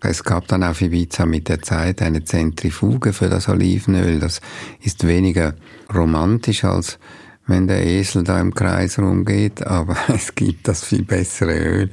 [0.00, 4.18] es gab dann auf Ibiza mit der Zeit eine Zentrifuge für das Olivenöl.
[4.18, 4.40] Das
[4.80, 5.54] ist weniger
[5.94, 6.98] romantisch, als
[7.46, 11.90] wenn der Esel da im Kreis rumgeht, aber es gibt das viel bessere Öl.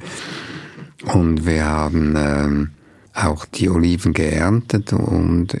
[1.12, 2.70] Und wir haben ähm,
[3.14, 5.56] auch die Oliven geerntet und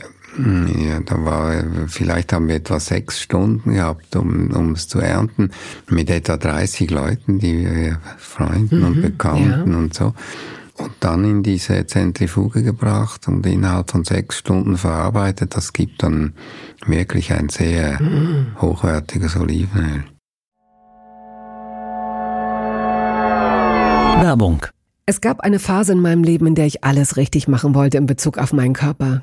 [0.78, 5.50] ja, da war, vielleicht haben wir etwa sechs Stunden gehabt, um, um es zu ernten,
[5.88, 9.78] mit etwa 30 Leuten, die wir Freunden mhm, und Bekannten ja.
[9.78, 10.14] und so
[10.80, 15.54] und dann in diese Zentrifuge gebracht und innerhalb von sechs Stunden verarbeitet.
[15.54, 16.34] Das gibt dann
[16.86, 18.60] wirklich ein sehr mm.
[18.60, 20.04] hochwertiges Olivenöl.
[24.22, 24.66] Werbung.
[25.06, 28.06] Es gab eine Phase in meinem Leben, in der ich alles richtig machen wollte in
[28.06, 29.22] Bezug auf meinen Körper.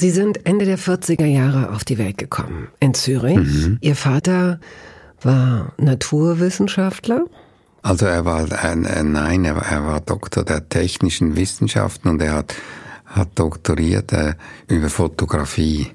[0.00, 3.36] Sie sind Ende der 40er Jahre auf die Welt gekommen, in Zürich.
[3.36, 3.76] Mhm.
[3.82, 4.58] Ihr Vater
[5.20, 7.26] war Naturwissenschaftler.
[7.82, 12.22] Also er war, ein, äh, nein, er war, er war Doktor der technischen Wissenschaften und
[12.22, 12.54] er hat,
[13.04, 14.36] hat doktoriert äh,
[14.68, 15.88] über Fotografie.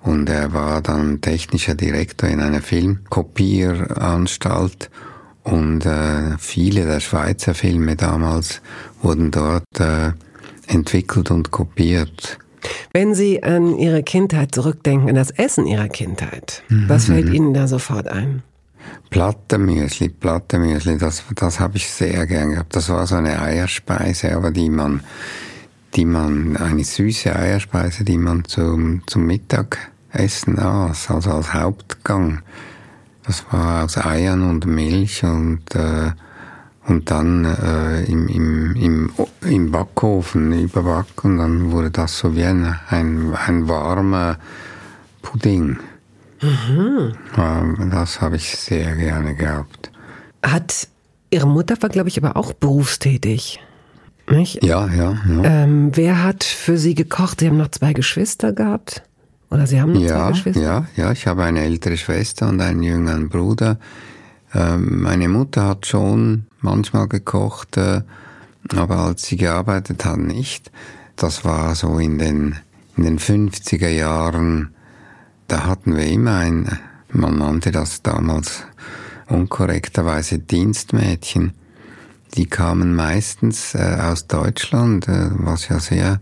[0.00, 4.90] Und er war dann technischer Direktor in einer Filmkopieranstalt
[5.42, 8.62] und äh, viele der Schweizer Filme damals
[9.02, 10.12] wurden dort äh,
[10.68, 12.38] entwickelt und kopiert.
[12.92, 16.88] Wenn Sie an Ihre Kindheit zurückdenken, an das Essen Ihrer Kindheit, mhm.
[16.88, 17.32] was fällt.
[17.32, 18.42] Ihnen da sofort ein?
[19.10, 22.74] Plattenmüsli, Plattenmüsli, das, das habe ich sehr gern gehabt.
[22.74, 25.02] Das war so eine Eierspeise, aber die man,
[25.94, 32.42] die man, eine süße Eierspeise, die man zum, zum Mittagessen aß, also als Hauptgang.
[33.24, 36.12] Das war aus Eiern und Milch und äh,
[36.86, 39.12] und dann äh, im, im, im,
[39.42, 41.38] im Backofen überbacken.
[41.38, 44.38] Dann wurde das so wie ein, ein, ein warmer
[45.22, 45.78] Pudding.
[46.40, 47.12] Mhm.
[47.90, 49.90] Das habe ich sehr gerne gehabt.
[50.42, 50.88] Hat
[51.30, 53.60] Ihre Mutter war, glaube ich, aber auch berufstätig.
[54.28, 54.64] Nicht?
[54.64, 55.16] Ja, ja.
[55.28, 55.44] ja.
[55.44, 57.40] Ähm, wer hat für Sie gekocht?
[57.40, 59.02] Sie haben noch zwei Geschwister gehabt?
[59.50, 60.62] Oder Sie haben noch ja, zwei Geschwister?
[60.62, 63.78] Ja, ja, ich habe eine ältere Schwester und einen jüngeren Bruder.
[64.54, 68.02] Ähm, meine Mutter hat schon manchmal gekocht, äh,
[68.74, 70.70] aber als sie gearbeitet hat, nicht.
[71.16, 72.56] Das war so in den,
[72.96, 74.74] in den 50er Jahren,
[75.48, 76.78] da hatten wir immer ein,
[77.12, 78.64] man nannte das damals
[79.28, 81.52] unkorrekterweise Dienstmädchen.
[82.34, 86.20] Die kamen meistens äh, aus Deutschland, äh, was ja sehr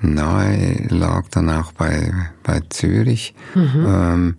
[0.00, 2.12] nahe lag dann auch bei,
[2.42, 3.34] bei Zürich.
[3.54, 3.86] Mhm.
[3.86, 4.34] Ähm,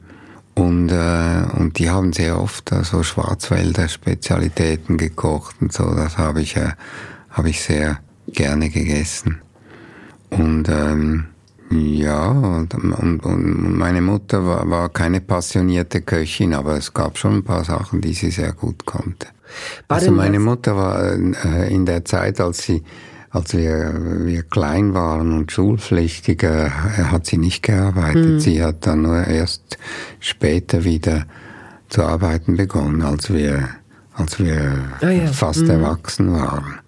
[0.61, 5.95] und, äh, und die haben sehr oft äh, so Schwarzwälder Spezialitäten gekocht und so.
[5.95, 6.73] Das habe ich, äh,
[7.31, 9.41] habe ich sehr gerne gegessen.
[10.29, 11.25] Und ähm,
[11.71, 17.37] ja, und, und, und meine Mutter war, war keine passionierte Köchin, aber es gab schon
[17.37, 19.27] ein paar Sachen, die sie sehr gut konnte.
[19.87, 22.83] War also meine Mutter war äh, in der Zeit, als sie
[23.31, 28.25] als wir, wir klein waren und schulpflichtig, äh, hat sie nicht gearbeitet.
[28.25, 28.39] Mhm.
[28.39, 29.77] Sie hat dann nur erst
[30.19, 31.25] später wieder
[31.87, 33.69] zu arbeiten begonnen, als wir,
[34.13, 35.27] als wir ah ja.
[35.27, 35.69] fast mhm.
[35.69, 36.80] erwachsen waren.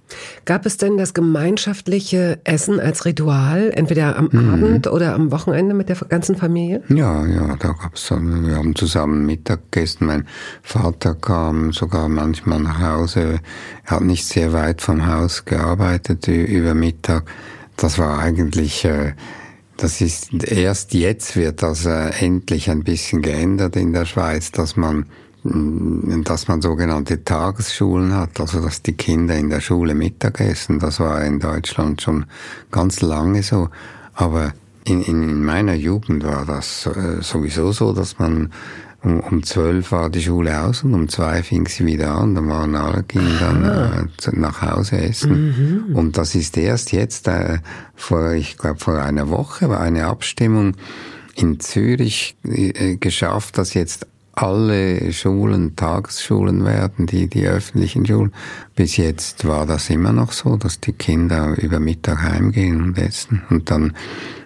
[0.46, 4.50] Gab es denn das gemeinschaftliche Essen als Ritual, entweder am mhm.
[4.54, 6.82] Abend oder am Wochenende mit der ganzen Familie?
[6.90, 10.06] Ja, ja, da gab es, wir haben zusammen Mittag gegessen.
[10.06, 10.28] Mein
[10.62, 13.40] Vater kam sogar manchmal nach Hause.
[13.86, 17.24] Er hat nicht sehr weit vom Haus gearbeitet über Mittag.
[17.78, 19.14] Das war eigentlich, äh,
[19.78, 24.76] das ist erst jetzt wird das äh, endlich ein bisschen geändert in der Schweiz, dass
[24.76, 25.06] man
[25.44, 30.80] dass man sogenannte Tagesschulen hat, also dass die Kinder in der Schule Mittagessen.
[30.80, 32.26] Das war in Deutschland schon
[32.72, 33.70] ganz lange so.
[34.14, 34.54] Aber
[34.86, 38.52] in, in meiner Jugend war das äh, sowieso so, dass man
[39.04, 42.36] um, um zwölf war die Schule aus und um zwei fing sie wieder an.
[42.36, 45.88] Dann waren alle Kinder dann äh, nach Hause essen.
[45.90, 45.96] Mhm.
[45.96, 47.60] Und das ist erst jetzt, äh,
[47.96, 50.78] vor, ich glaube vor einer Woche war eine Abstimmung
[51.36, 58.34] in Zürich äh, geschafft, dass jetzt alle Schulen Tagesschulen werden, die, die öffentlichen Schulen.
[58.76, 63.44] Bis jetzt war das immer noch so, dass die Kinder über Mittag heimgehen und essen.
[63.50, 63.94] Und dann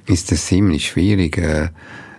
[0.06, 1.70] ist es ziemlich schwierig äh,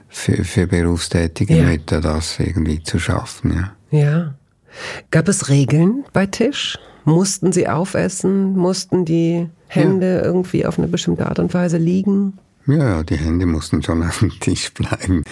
[0.08, 1.64] für, für berufstätige ja.
[1.64, 3.70] Mütter, das irgendwie zu schaffen.
[3.90, 3.98] Ja.
[3.98, 4.34] ja.
[5.10, 6.78] Gab es Regeln bei Tisch?
[7.04, 8.56] Mussten sie aufessen?
[8.56, 10.24] Mussten die Hände ja.
[10.24, 12.38] irgendwie auf eine bestimmte Art und Weise liegen?
[12.68, 15.24] Ja, die Hände mussten schon auf dem Tisch bleiben.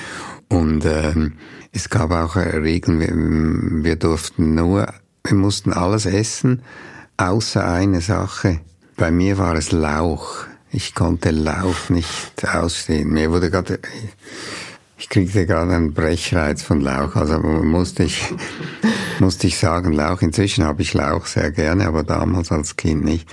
[0.48, 1.34] Und ähm,
[1.72, 4.86] es gab auch äh, Regeln, wir, wir durften nur,
[5.24, 6.62] wir mussten alles essen,
[7.18, 8.60] außer eine Sache.
[8.96, 10.46] Bei mir war es Lauch.
[10.72, 13.10] Ich konnte Lauch nicht ausstehen.
[13.10, 13.80] Mir wurde gerade,
[14.96, 17.16] ich kriegte gerade einen Brechreiz von Lauch.
[17.16, 18.32] Also musste ich,
[19.18, 20.22] musste ich sagen, Lauch.
[20.22, 23.28] Inzwischen habe ich Lauch sehr gerne, aber damals als Kind nicht.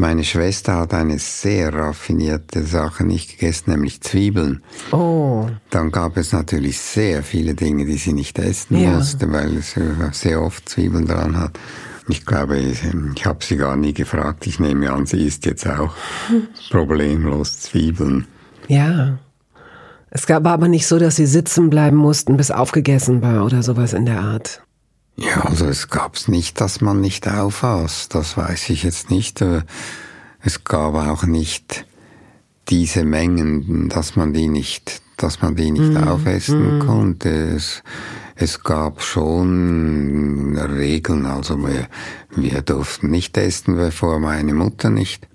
[0.00, 4.62] Meine Schwester hat eine sehr raffinierte Sache nicht gegessen, nämlich Zwiebeln.
[4.92, 5.46] Oh.
[5.68, 8.92] Dann gab es natürlich sehr viele Dinge, die sie nicht essen ja.
[8.92, 11.60] musste, weil sie sehr oft Zwiebeln dran hat.
[12.08, 12.80] Ich glaube, ich,
[13.14, 14.46] ich habe sie gar nie gefragt.
[14.46, 15.94] Ich nehme an, sie isst jetzt auch
[16.70, 18.26] problemlos Zwiebeln.
[18.68, 19.18] Ja.
[20.08, 23.92] Es gab aber nicht so, dass sie sitzen bleiben mussten, bis aufgegessen war oder sowas
[23.92, 24.62] in der Art.
[25.16, 28.08] Ja, also es gab's nicht, dass man nicht aufaß.
[28.08, 29.40] Das weiß ich jetzt nicht.
[29.40, 29.62] Äh,
[30.42, 31.86] es gab auch nicht
[32.68, 36.08] diese Mengen, dass man die nicht, dass man die nicht mm.
[36.08, 36.86] aufessen mm.
[36.86, 37.28] konnte.
[37.28, 37.82] Es,
[38.36, 41.88] es gab schon Regeln, also wir,
[42.34, 45.26] wir durften nicht essen, bevor meine Mutter nicht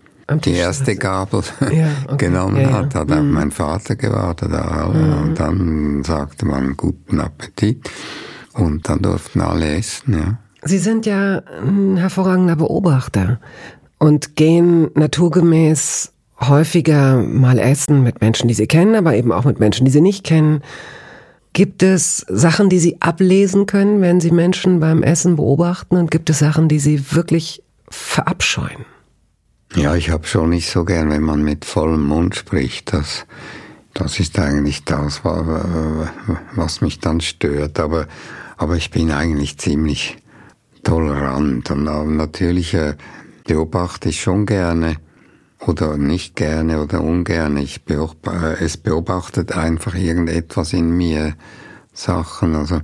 [0.44, 2.18] die erste Gabel ja, okay.
[2.26, 2.74] genommen ja, ja.
[2.74, 3.32] hat, hat auch mhm.
[3.32, 4.52] mein Vater gewartet.
[4.52, 7.90] Und dann sagte man guten Appetit.
[8.56, 10.38] Und dann durften alle essen, ja.
[10.64, 13.40] Sie sind ja ein hervorragender Beobachter
[14.00, 19.60] und gehen naturgemäß häufiger mal essen mit Menschen, die Sie kennen, aber eben auch mit
[19.60, 20.62] Menschen, die Sie nicht kennen.
[21.54, 25.98] Gibt es Sachen, die Sie ablesen können, wenn Sie Menschen beim Essen beobachten?
[25.98, 28.86] Und gibt es Sachen, die Sie wirklich verabscheuen?
[29.76, 32.92] Ja, ich habe schon nicht so gern, wenn man mit vollem Mund spricht.
[32.92, 33.26] Das,
[33.94, 37.80] das ist eigentlich das, was mich dann stört.
[37.80, 38.08] Aber
[38.58, 40.18] aber ich bin eigentlich ziemlich
[40.84, 42.96] tolerant und natürlich äh,
[43.46, 44.98] beobachte ich schon gerne
[45.60, 47.58] oder nicht gerne oder ungern.
[47.58, 51.36] Ich beobachte, es beobachtet einfach irgendetwas in mir
[51.94, 52.56] Sachen.
[52.56, 52.82] Also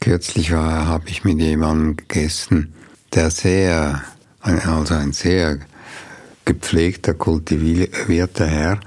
[0.00, 2.74] kürzlich war, habe ich mit jemandem gegessen,
[3.14, 4.02] der sehr,
[4.40, 5.58] also ein sehr
[6.44, 8.80] gepflegter, kultivierter Herr.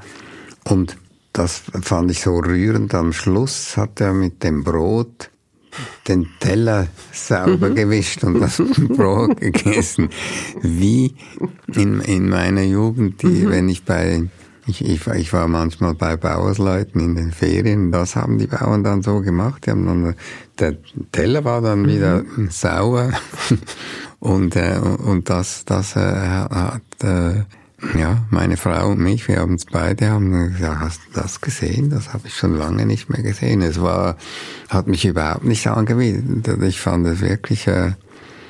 [0.64, 0.98] Und
[1.34, 2.94] das fand ich so rührend.
[2.94, 5.31] Am Schluss hat er mit dem Brot
[6.08, 7.76] den Teller sauber mhm.
[7.76, 10.10] gewischt und das Brot gegessen.
[10.62, 11.16] Wie
[11.76, 13.50] in, in meiner Jugend, die, mhm.
[13.50, 14.30] wenn ich bei,
[14.68, 19.02] ich, ich, ich war manchmal bei Bauersleuten in den Ferien, das haben die Bauern dann
[19.02, 19.68] so gemacht.
[19.68, 20.16] Dann,
[20.60, 20.78] der
[21.12, 22.50] Teller war dann wieder mhm.
[22.50, 23.12] sauer
[24.20, 27.44] und, äh, und das, das äh, hat, äh,
[27.98, 31.90] ja, meine Frau und mich, wir haben es beide haben gesagt, hast du das gesehen?
[31.90, 33.62] Das habe ich schon lange nicht mehr gesehen.
[33.62, 34.18] Es war,
[34.70, 36.62] hat mich überhaupt nicht angewidert.
[36.64, 37.94] Ich fand es wirklich, äh,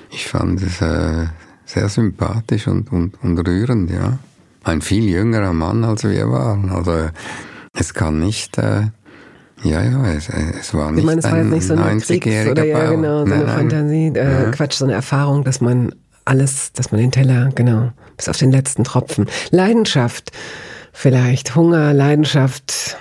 [0.09, 1.27] ich fand es äh,
[1.65, 4.19] sehr sympathisch und, und, und rührend, ja.
[4.63, 6.69] Ein viel jüngerer Mann, als wir waren.
[6.69, 7.09] Also
[7.73, 8.87] es kann nicht, äh,
[9.63, 12.51] ja, ja, es, es war nicht ich meine, es war ein nicht so eine 90-jähriger
[12.51, 14.51] oder ja, genau, so eine nein, Fantasie, äh, ja.
[14.51, 18.51] Quatsch, so eine Erfahrung, dass man alles, dass man den Teller, genau, bis auf den
[18.51, 19.27] letzten Tropfen.
[19.49, 20.31] Leidenschaft,
[20.93, 22.97] vielleicht Hunger, Leidenschaft.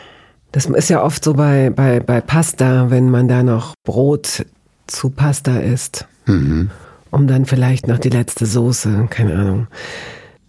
[0.50, 4.46] Das ist ja oft so bei, bei, bei Pasta, wenn man da noch Brot
[4.86, 6.06] zu Pasta isst.
[6.24, 6.70] Mhm.
[7.10, 9.66] Um dann vielleicht noch die letzte Soße, keine Ahnung.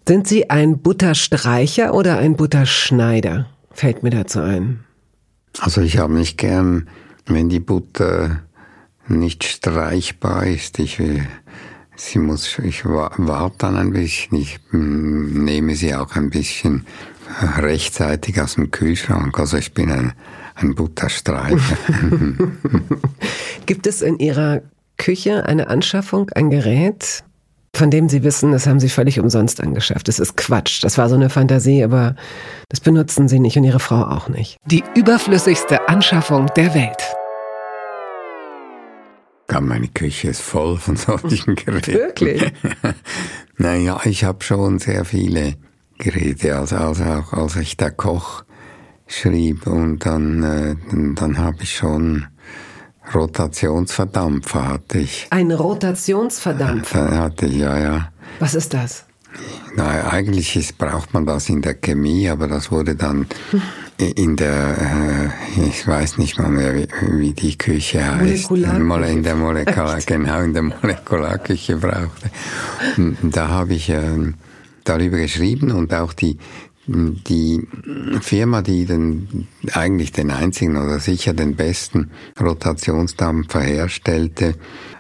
[0.08, 3.48] Sind Sie ein Butterstreicher oder ein Butterschneider?
[3.72, 4.86] Fällt mir dazu ein.
[5.60, 6.88] Also ich habe nicht gern,
[7.26, 8.40] wenn die Butter
[9.10, 10.80] nicht streichbar ist.
[10.80, 11.28] Ich will,
[12.10, 16.86] sie muss, ich warte dann ein bisschen, ich hm, nehme sie auch ein bisschen
[17.58, 19.38] rechtzeitig aus dem Kühlschrank.
[19.40, 20.14] Also ich bin ein,
[20.56, 21.78] ein Butterstreicher.
[23.66, 24.62] Gibt es in Ihrer
[24.98, 27.24] Küche eine Anschaffung, ein Gerät,
[27.74, 30.08] von dem Sie wissen, das haben Sie völlig umsonst angeschafft.
[30.08, 30.84] Das ist Quatsch.
[30.84, 32.16] Das war so eine Fantasie, aber
[32.70, 34.58] das benutzen Sie nicht und Ihre Frau auch nicht.
[34.66, 37.16] Die überflüssigste Anschaffung der Welt.
[39.60, 41.94] Meine Küche ist voll von solchen Geräten.
[41.94, 42.54] Wirklich?
[43.58, 45.56] naja, ich habe schon sehr viele
[45.98, 46.56] Geräte.
[46.56, 48.44] Also, also auch als ich der Koch
[49.08, 52.28] schrieb und dann, äh, dann, dann habe ich schon
[53.14, 55.28] Rotationsverdampfer hatte ich.
[55.32, 57.18] Ein Rotationsverdampfer?
[57.18, 58.12] Hatte ich, ja, ja.
[58.40, 59.06] Was ist das?
[59.76, 63.28] Na, eigentlich ist, braucht man das in der Chemie, aber das wurde dann
[64.06, 66.88] in der, äh, ich weiß nicht mal mehr, wie,
[67.20, 68.52] wie die Küche heißt.
[68.52, 72.32] In der Molekular, genau, in der Molekularküche brauchte.
[73.24, 74.34] Da habe ich äh,
[74.84, 76.38] darüber geschrieben und auch die,
[76.88, 77.68] die
[78.22, 84.56] Firma, die den, eigentlich den einzigen oder sicher den besten Rotationsdampfer herstellte,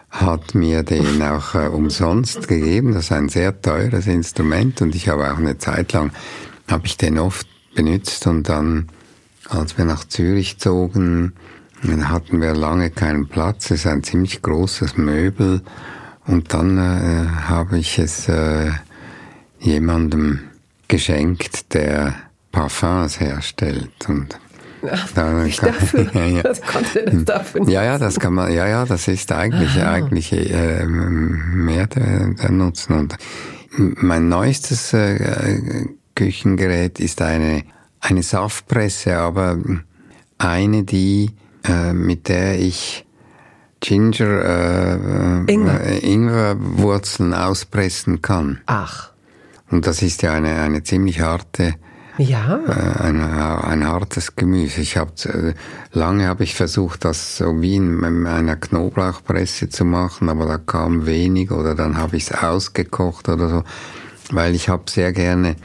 [0.09, 2.93] hat mir den auch äh, umsonst gegeben.
[2.93, 6.11] Das ist ein sehr teures Instrument und ich habe auch eine Zeit lang,
[6.67, 8.87] habe ich den oft benutzt und dann,
[9.49, 11.33] als wir nach Zürich zogen,
[12.03, 13.71] hatten wir lange keinen Platz.
[13.71, 15.61] Es ist ein ziemlich großes Möbel
[16.27, 18.71] und dann äh, habe ich es äh,
[19.59, 20.39] jemandem
[20.87, 22.15] geschenkt, der
[22.51, 24.37] Parfums herstellt und
[24.89, 26.11] Ach, da nicht kann, dafür.
[26.13, 26.43] ja, ja.
[26.43, 27.71] Das konnte das dafür nicht.
[27.71, 29.91] Ja, ja, das kann man, ja, ja, das ist eigentlich, Aha.
[29.91, 32.93] eigentlich äh, mehr der, der Nutzen.
[32.93, 33.17] Und
[33.77, 35.85] mein neuestes äh,
[36.21, 37.63] Küchengerät ist eine,
[37.99, 39.57] eine Saftpresse, aber
[40.37, 41.31] eine, die,
[41.63, 43.07] äh, mit der ich
[43.79, 44.45] Ginger,
[45.47, 45.81] äh, Ingwer.
[45.81, 48.61] Äh, Ingwerwurzeln auspressen kann.
[48.67, 49.09] Ach.
[49.71, 51.73] Und das ist ja eine, eine ziemlich harte,
[52.19, 52.59] ja.
[52.67, 54.81] Äh, ein, ein hartes Gemüse.
[54.81, 55.53] Ich habe äh,
[55.91, 61.07] lange habe ich versucht, das so wie in einer Knoblauchpresse zu machen, aber da kam
[61.07, 63.63] wenig oder dann habe ich es ausgekocht oder so,
[64.29, 65.55] weil ich habe sehr gerne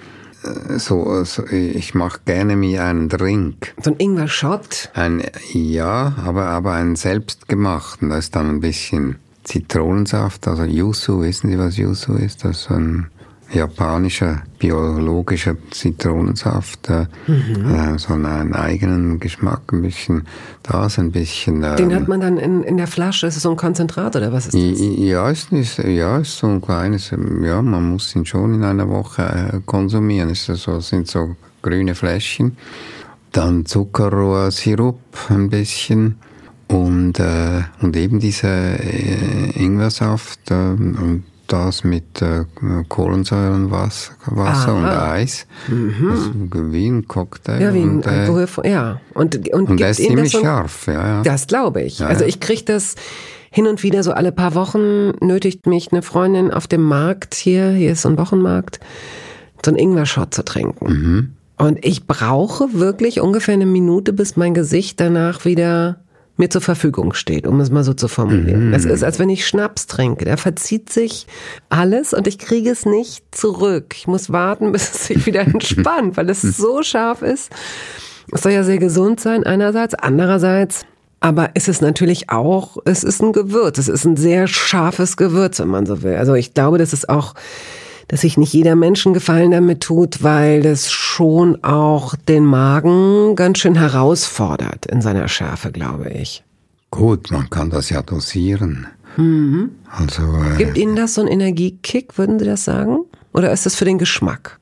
[0.78, 3.74] so, so ich mache gerne mir einen Drink.
[3.82, 4.90] So ein Ingwer-Shot?
[4.94, 5.22] Ein,
[5.52, 8.10] ja, aber, aber einen selbstgemachten.
[8.10, 12.44] Da ist dann ein bisschen Zitronensaft, also Yuzu, wissen Sie, was Yuzu ist?
[12.44, 13.06] Das ist ein
[13.52, 17.74] japanischer biologischer Zitronensaft, äh, mhm.
[17.74, 20.26] äh, so einen eigenen Geschmack, ein bisschen
[20.62, 21.62] das, ein bisschen.
[21.62, 24.32] Ähm, Den hat man dann in, in der Flasche, ist es so ein Konzentrat oder
[24.32, 24.80] was ist das?
[24.98, 28.88] Ja, ist, ist, ja, ist so ein kleines, ja, man muss ihn schon in einer
[28.88, 30.30] Woche äh, konsumieren.
[30.30, 32.56] Es ist so, sind so grüne Fläschchen.
[33.32, 36.16] Dann Zuckerrohrsirup ein bisschen
[36.68, 42.44] und, äh, und eben dieser äh, Ingwersaft äh, und das mit äh,
[42.88, 45.46] Kohlensäure und Wasser, Wasser und Eis.
[45.68, 46.50] Mhm.
[46.72, 47.60] Wie ein Cocktail.
[47.60, 48.46] Ja, wie ein und, Alkohol.
[48.62, 49.00] Äh, ja.
[49.14, 50.86] Und, und, und der ist ziemlich so, scharf.
[50.86, 51.22] Ja, ja.
[51.22, 52.00] Das glaube ich.
[52.00, 52.94] Ja, also ich kriege das
[53.50, 57.70] hin und wieder so alle paar Wochen nötigt mich eine Freundin auf dem Markt hier,
[57.70, 58.80] hier ist so ein Wochenmarkt,
[59.64, 60.86] so einen Ingwer-Shot zu trinken.
[60.86, 61.32] Mhm.
[61.58, 66.00] Und ich brauche wirklich ungefähr eine Minute, bis mein Gesicht danach wieder
[66.36, 68.72] mir zur Verfügung steht, um es mal so zu formulieren.
[68.74, 68.90] Es mhm.
[68.90, 70.24] ist, als wenn ich Schnaps trinke.
[70.24, 71.26] Da verzieht sich
[71.68, 73.94] alles und ich kriege es nicht zurück.
[73.96, 77.50] Ich muss warten, bis es sich wieder entspannt, weil es so scharf ist.
[78.32, 80.84] Es soll ja sehr gesund sein einerseits, andererseits
[81.20, 85.58] aber ist es natürlich auch, es ist ein Gewürz, es ist ein sehr scharfes Gewürz,
[85.58, 86.16] wenn man so will.
[86.16, 87.34] Also ich glaube, das ist auch
[88.08, 93.58] dass sich nicht jeder Menschen Gefallen damit tut, weil das schon auch den Magen ganz
[93.58, 96.44] schön herausfordert in seiner Schärfe, glaube ich.
[96.90, 98.86] Gut, man kann das ja dosieren.
[99.16, 99.70] Mhm.
[99.90, 102.98] Also, äh, Gibt Ihnen das so einen Energiekick, würden Sie das sagen?
[103.32, 104.58] Oder ist das für den Geschmack?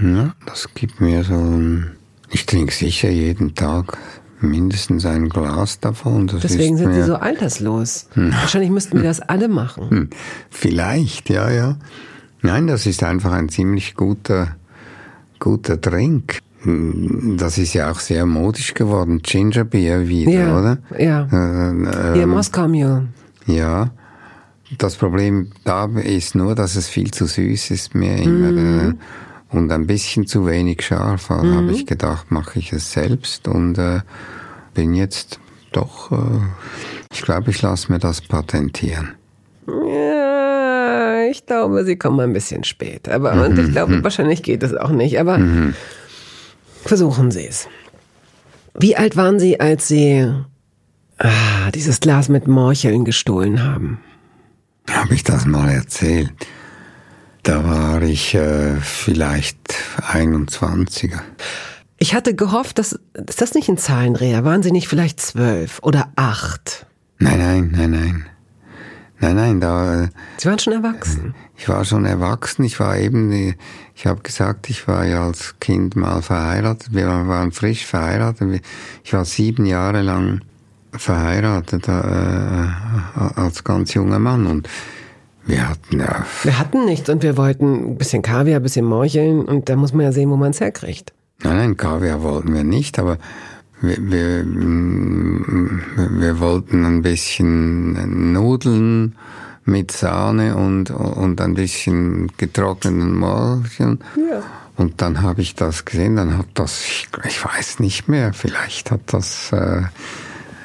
[0.00, 1.92] Ja, das gibt mir so ein,
[2.30, 3.98] ich trinke sicher jeden Tag
[4.40, 6.26] mindestens ein Glas davon.
[6.26, 8.08] Das Deswegen sind Sie so alterslos.
[8.14, 8.32] Hm.
[8.32, 9.90] Wahrscheinlich müssten wir das alle machen.
[9.90, 10.10] Hm.
[10.50, 11.76] Vielleicht, ja, ja.
[12.42, 14.56] Nein, das ist einfach ein ziemlich guter,
[15.38, 16.40] guter Drink.
[16.64, 19.20] Das ist ja auch sehr modisch geworden.
[19.22, 20.78] Ginger Beer wieder, ja, oder?
[20.98, 21.28] Ja.
[21.32, 23.08] Äh, äh, Moskau Mule.
[23.46, 23.90] Ja.
[24.78, 28.52] Das Problem da ist nur, dass es viel zu süß ist mir immer.
[28.52, 28.90] Mhm.
[28.90, 31.30] Äh, und ein bisschen zu wenig scharf.
[31.30, 31.56] Also mhm.
[31.56, 34.00] habe ich gedacht, mache ich es selbst und äh,
[34.74, 35.40] bin jetzt
[35.72, 36.16] doch, äh,
[37.12, 39.10] ich glaube, ich lasse mir das patentieren.
[39.66, 40.41] Ja
[41.30, 43.08] ich glaube, sie kommen ein bisschen spät.
[43.08, 43.42] Aber mhm.
[43.42, 44.04] und ich glaube, mhm.
[44.04, 45.18] wahrscheinlich geht es auch nicht.
[45.20, 45.74] Aber mhm.
[46.84, 47.68] versuchen Sie es.
[48.78, 50.26] Wie alt waren Sie, als Sie
[51.24, 54.00] Ah, dieses Glas mit Morcheln gestohlen haben.
[54.90, 56.32] Habe ich das mal erzählt?
[57.44, 61.20] Da war ich äh, vielleicht 21er.
[61.98, 64.44] Ich hatte gehofft, dass ist das nicht ein Zahlendreher?
[64.44, 66.86] Waren Sie nicht vielleicht zwölf oder acht?
[67.18, 68.26] Nein, nein, nein, nein.
[69.22, 70.08] Nein, nein, da.
[70.36, 71.34] Sie waren schon erwachsen.
[71.56, 72.64] Ich war schon erwachsen.
[72.64, 73.54] Ich war eben,
[73.94, 76.92] ich habe gesagt, ich war ja als Kind mal verheiratet.
[76.92, 78.62] Wir waren frisch verheiratet.
[79.04, 80.40] Ich war sieben Jahre lang
[80.90, 84.68] verheiratet äh, als ganz junger Mann und
[85.44, 86.26] wir hatten ja.
[86.42, 89.92] Wir hatten nichts und wir wollten ein bisschen Kaviar, ein bisschen Morcheln und da muss
[89.92, 91.12] man ja sehen, wo man es herkriegt.
[91.42, 93.18] Nein, nein, Kaviar wollten wir nicht, aber
[93.82, 99.16] wir, wir, wir wollten ein bisschen Nudeln
[99.64, 104.00] mit Sahne und, und ein bisschen getrockneten Morcheln.
[104.16, 104.42] Ja.
[104.76, 108.90] Und dann habe ich das gesehen, dann hat das, ich, ich weiß nicht mehr, vielleicht
[108.90, 109.82] hat das äh,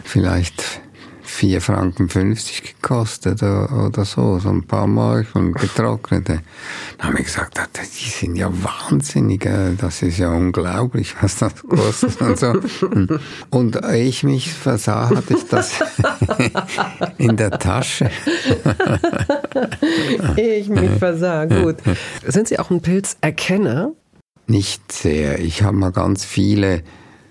[0.04, 0.82] vielleicht
[1.28, 6.42] 4 Franken 50 gekostet oder so, so ein paar Mark und getrocknete.
[6.98, 11.54] Dann habe ich gesagt, die sind ja wahnsinnig, äh, das ist ja unglaublich, was das
[11.68, 12.54] kostet und so.
[13.50, 15.74] Und ich mich versah, hatte ich das
[17.18, 18.10] in der Tasche.
[20.38, 21.76] ich mich versah, gut.
[22.26, 23.92] Sind Sie auch ein Pilzerkenner?
[24.48, 25.40] Nicht sehr.
[25.40, 26.84] Ich habe mal ganz viele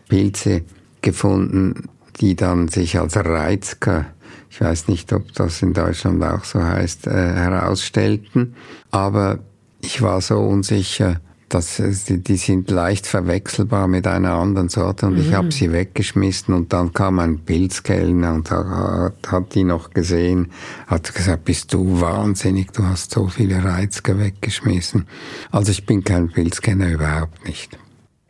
[0.08, 0.62] Pilze
[1.00, 1.88] gefunden,
[2.20, 4.06] die dann sich als Reizker,
[4.50, 8.54] ich weiß nicht, ob das in Deutschland auch so heißt, äh, herausstellten.
[8.90, 9.40] Aber
[9.80, 15.14] ich war so unsicher, dass die, die sind leicht verwechselbar mit einer anderen Sorte und
[15.14, 15.20] mhm.
[15.20, 20.50] ich habe sie weggeschmissen und dann kam ein Pilzkellner und hat, hat die noch gesehen,
[20.88, 25.06] hat gesagt, bist du wahnsinnig, du hast so viele Reizker weggeschmissen.
[25.52, 27.78] Also ich bin kein Pilzkenner überhaupt nicht.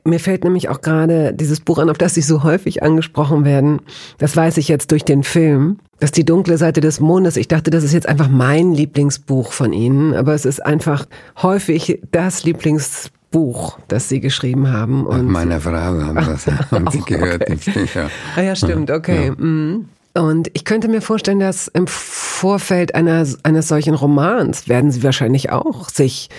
[0.07, 3.81] Mir fällt nämlich auch gerade dieses Buch an, auf das Sie so häufig angesprochen werden.
[4.19, 5.79] Das weiß ich jetzt durch den Film.
[5.99, 7.37] Das ist die dunkle Seite des Mondes.
[7.37, 11.07] Ich dachte, das ist jetzt einfach mein Lieblingsbuch von Ihnen, aber es ist einfach
[11.43, 15.07] häufig das Lieblingsbuch, das Sie geschrieben haben.
[15.07, 17.43] Und Meiner Frau haben, das, haben Sie gehört.
[17.51, 17.87] Okay.
[17.95, 18.11] Ja.
[18.37, 19.27] Ah ja, stimmt, okay.
[19.27, 19.33] Ja.
[19.33, 19.89] Mhm.
[20.17, 25.51] Und ich könnte mir vorstellen, dass im Vorfeld einer, eines solchen Romans werden Sie wahrscheinlich
[25.51, 26.31] auch sich,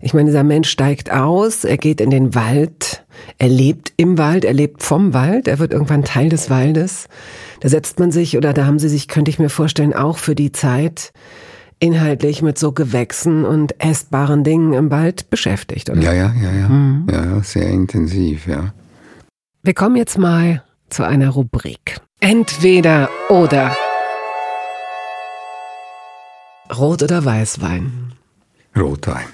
[0.00, 3.04] ich meine, dieser Mensch steigt aus, er geht in den Wald,
[3.38, 7.08] er lebt im Wald, er lebt vom Wald, er wird irgendwann Teil des Waldes.
[7.60, 10.34] Da setzt man sich oder da haben Sie sich, könnte ich mir vorstellen, auch für
[10.34, 11.12] die Zeit
[11.78, 16.00] inhaltlich mit so Gewächsen und essbaren Dingen im Wald beschäftigt, oder?
[16.00, 16.68] Ja, ja, ja, ja.
[16.68, 17.06] Mhm.
[17.10, 18.72] Ja, sehr intensiv, ja.
[19.62, 22.00] Wir kommen jetzt mal zu einer Rubrik.
[22.24, 23.76] Entweder oder.
[26.72, 28.12] Rot oder Weißwein?
[28.76, 29.26] Rotwein.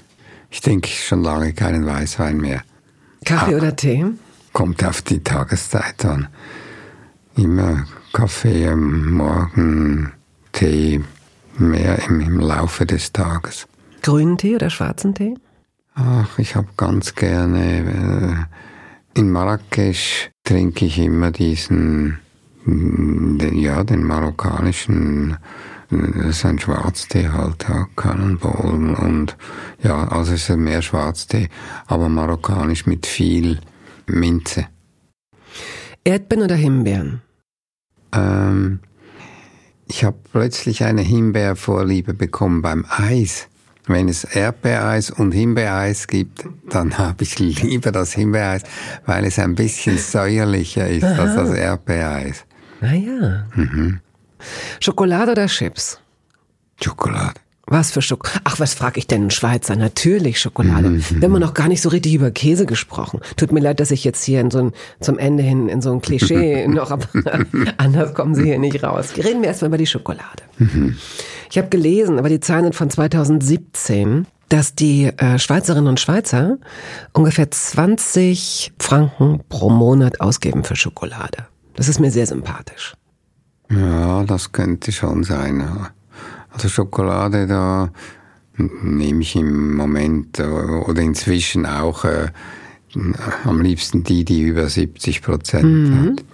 [0.49, 2.63] Ich denke schon lange keinen Weißwein mehr.
[3.23, 4.05] Kaffee ah, oder Tee?
[4.53, 6.29] Kommt auf die Tageszeit an.
[7.37, 10.11] Immer Kaffee am Morgen,
[10.51, 10.99] Tee
[11.59, 13.67] mehr im, im Laufe des Tages.
[14.01, 15.35] Grünen Tee oder schwarzen Tee?
[15.93, 18.47] Ach, ich habe ganz gerne.
[19.13, 22.17] Äh, in Marrakesch trinke ich immer diesen
[23.53, 25.37] ja, den marokkanischen,
[25.89, 29.37] das ist ein Schwarztee halt, ja, Cannonball und
[29.81, 31.49] ja, also es ist mehr Schwarztee,
[31.87, 33.59] aber marokkanisch mit viel
[34.05, 34.67] Minze.
[36.03, 37.21] Erdbeeren oder Himbeeren?
[38.13, 38.79] Ähm,
[39.87, 43.47] ich habe plötzlich eine Himbeervorliebe bekommen beim Eis.
[43.87, 48.61] Wenn es Erdbeereis und Himbeereis gibt, dann habe ich lieber das Himbeereis,
[49.07, 51.23] weil es ein bisschen säuerlicher ist Aha.
[51.23, 52.45] als das Erdbeereis.
[52.81, 53.45] Naja.
[53.55, 53.99] Mhm.
[54.79, 55.99] Schokolade oder Chips?
[56.81, 57.39] Schokolade.
[57.71, 58.41] Was für Schokolade?
[58.45, 59.75] Ach, was frage ich denn in Schweizer?
[59.75, 60.89] Natürlich Schokolade.
[60.89, 61.03] Mhm.
[61.09, 63.19] Wir haben noch gar nicht so richtig über Käse gesprochen.
[63.37, 65.91] Tut mir leid, dass ich jetzt hier in so ein, zum Ende hin in so
[65.91, 67.05] ein Klischee noch, aber
[67.77, 69.13] anders kommen Sie hier nicht raus.
[69.17, 70.43] Reden wir erstmal über die Schokolade.
[70.57, 70.97] Mhm.
[71.51, 76.57] Ich habe gelesen, aber die Zahlen sind von 2017, dass die äh, Schweizerinnen und Schweizer
[77.13, 81.48] ungefähr 20 Franken pro Monat ausgeben für Schokolade.
[81.79, 82.93] Das ist mir sehr sympathisch.
[83.71, 85.65] Ja, das könnte schon sein.
[86.51, 87.89] Also Schokolade, da
[88.57, 92.27] nehme ich im Moment äh, oder inzwischen auch äh,
[93.45, 96.01] am liebsten die, die über 70 Prozent mhm.
[96.01, 96.25] hat.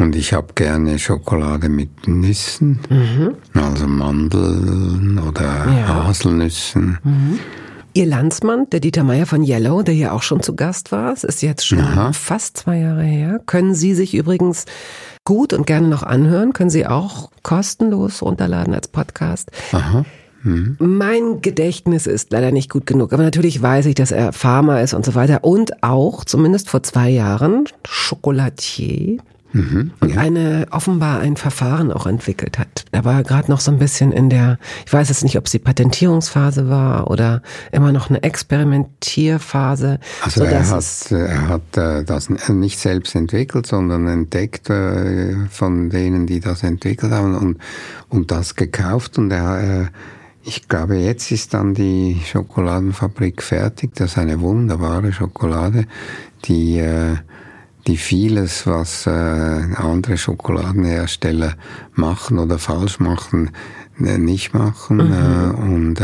[0.00, 3.36] Und ich habe gerne Schokolade mit Nüssen, mhm.
[3.54, 6.04] also Mandeln oder ja.
[6.04, 6.98] Haselnüssen.
[7.04, 7.38] Mhm.
[7.98, 11.24] Ihr Landsmann, der Dieter Meier von Yellow, der hier auch schon zu Gast war, es
[11.24, 12.12] ist jetzt schon Aha.
[12.12, 14.66] fast zwei Jahre her, können Sie sich übrigens
[15.24, 19.50] gut und gerne noch anhören, können Sie auch kostenlos runterladen als Podcast.
[19.72, 20.04] Aha.
[20.44, 20.76] Mhm.
[20.78, 24.94] Mein Gedächtnis ist leider nicht gut genug, aber natürlich weiß ich, dass er Farmer ist
[24.94, 29.18] und so weiter und auch, zumindest vor zwei Jahren, Chocolatier.
[29.52, 29.92] Mhm.
[30.00, 32.84] und eine offenbar ein Verfahren auch entwickelt hat.
[32.92, 35.52] Da war gerade noch so ein bisschen in der, ich weiß jetzt nicht, ob es
[35.52, 37.42] die Patentierungsphase war oder
[37.72, 40.00] immer noch eine Experimentierphase.
[40.22, 46.26] Also er hat, er hat äh, das nicht selbst entwickelt, sondern entdeckt äh, von denen,
[46.26, 47.58] die das entwickelt haben und,
[48.08, 49.86] und das gekauft und er äh,
[50.48, 53.90] ich glaube, jetzt ist dann die Schokoladenfabrik fertig.
[53.94, 55.84] Das ist eine wunderbare Schokolade,
[56.46, 57.16] die, äh,
[57.88, 61.54] die vieles, was äh, andere Schokoladenhersteller
[61.94, 63.50] machen oder falsch machen,
[63.98, 64.98] äh, nicht machen.
[64.98, 65.54] Mhm.
[65.72, 65.94] Und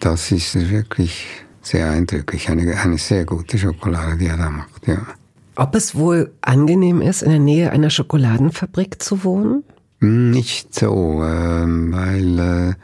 [0.00, 1.26] das ist wirklich
[1.62, 2.50] sehr eindrücklich.
[2.50, 4.98] Eine, eine sehr gute Schokolade, die er da macht, ja.
[5.54, 9.64] Ob es wohl angenehm ist, in der Nähe einer Schokoladenfabrik zu wohnen?
[10.00, 12.76] Nicht so, ähm, weil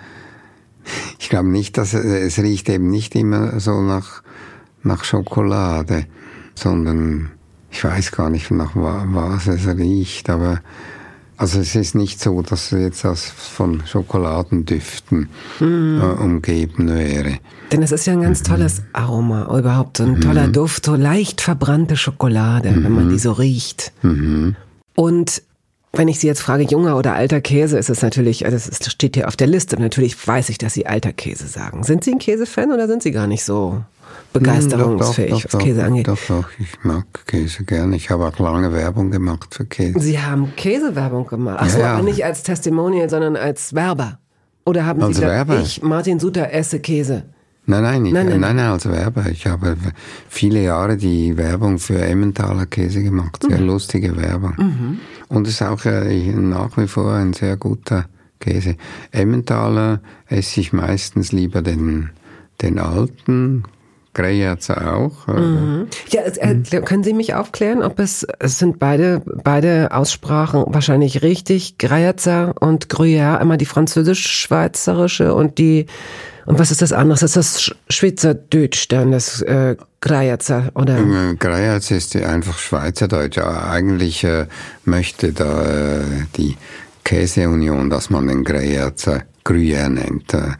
[1.18, 4.22] ich glaube nicht, dass es riecht eben nicht immer so nach,
[4.82, 6.06] nach Schokolade,
[6.54, 7.30] sondern
[7.72, 10.60] ich weiß gar nicht, nach was es riecht, aber
[11.38, 16.00] also es ist nicht so, dass es jetzt das von Schokoladendüften mm.
[16.00, 17.38] äh, umgeben wäre.
[17.72, 20.52] Denn es ist ja ein ganz tolles Aroma, überhaupt so ein toller mm.
[20.52, 23.92] Duft, so leicht verbrannte Schokolade, mm wenn man die so riecht.
[24.94, 25.42] Und
[25.92, 29.16] wenn ich Sie jetzt frage, junger oder alter Käse, ist es natürlich, also das steht
[29.16, 29.80] hier auf der Liste.
[29.80, 31.82] Natürlich weiß ich, dass Sie alter Käse sagen.
[31.82, 33.82] Sind Sie ein Käsefan oder sind Sie gar nicht so
[34.32, 36.08] begeisterungsfähig, doch, doch, was Käse angeht?
[36.08, 37.96] Doch, doch, ich mag Käse gerne.
[37.96, 40.00] Ich habe auch lange Werbung gemacht für Käse.
[40.00, 41.58] Sie haben Käsewerbung gemacht?
[41.60, 42.02] Ach so, ja, ja.
[42.02, 44.18] nicht als Testimonial, sondern als Werber.
[44.64, 45.60] Oder haben als Sie gesagt, Werber.
[45.62, 47.24] ich, Martin Suter, esse Käse?
[47.64, 49.26] Nein, nein, ich, nein, nein, nein, als Werber.
[49.30, 49.76] Ich habe
[50.28, 53.44] viele Jahre die Werbung für Emmentaler Käse gemacht.
[53.48, 53.66] Sehr mhm.
[53.66, 54.54] lustige Werbung.
[54.58, 55.00] Mhm.
[55.28, 58.06] Und es ist auch äh, nach wie vor ein sehr guter
[58.40, 58.76] Käse.
[59.12, 62.10] Emmentaler esse ich meistens lieber den,
[62.60, 63.62] den alten,
[64.14, 65.26] Greyerzer auch.
[65.26, 65.88] Mhm.
[66.10, 71.78] Ja, äh, können Sie mich aufklären, ob es, es sind beide, beide Aussprachen wahrscheinlich richtig,
[71.78, 75.86] Greyerzer und Gruyère, einmal die französisch-schweizerische und die
[76.44, 77.24] und was ist das andere?
[77.24, 80.98] Ist das Schweizerdeutsch dann, das äh, Greyerzer, oder?
[80.98, 83.38] Äh, Greyerzer ist einfach Schweizerdeutsch.
[83.38, 84.46] Eigentlich äh,
[84.84, 86.02] möchte da äh,
[86.36, 86.56] die
[87.04, 90.34] Käseunion, dass man den Greyerzer Gruyère nennt.
[90.34, 90.54] Äh,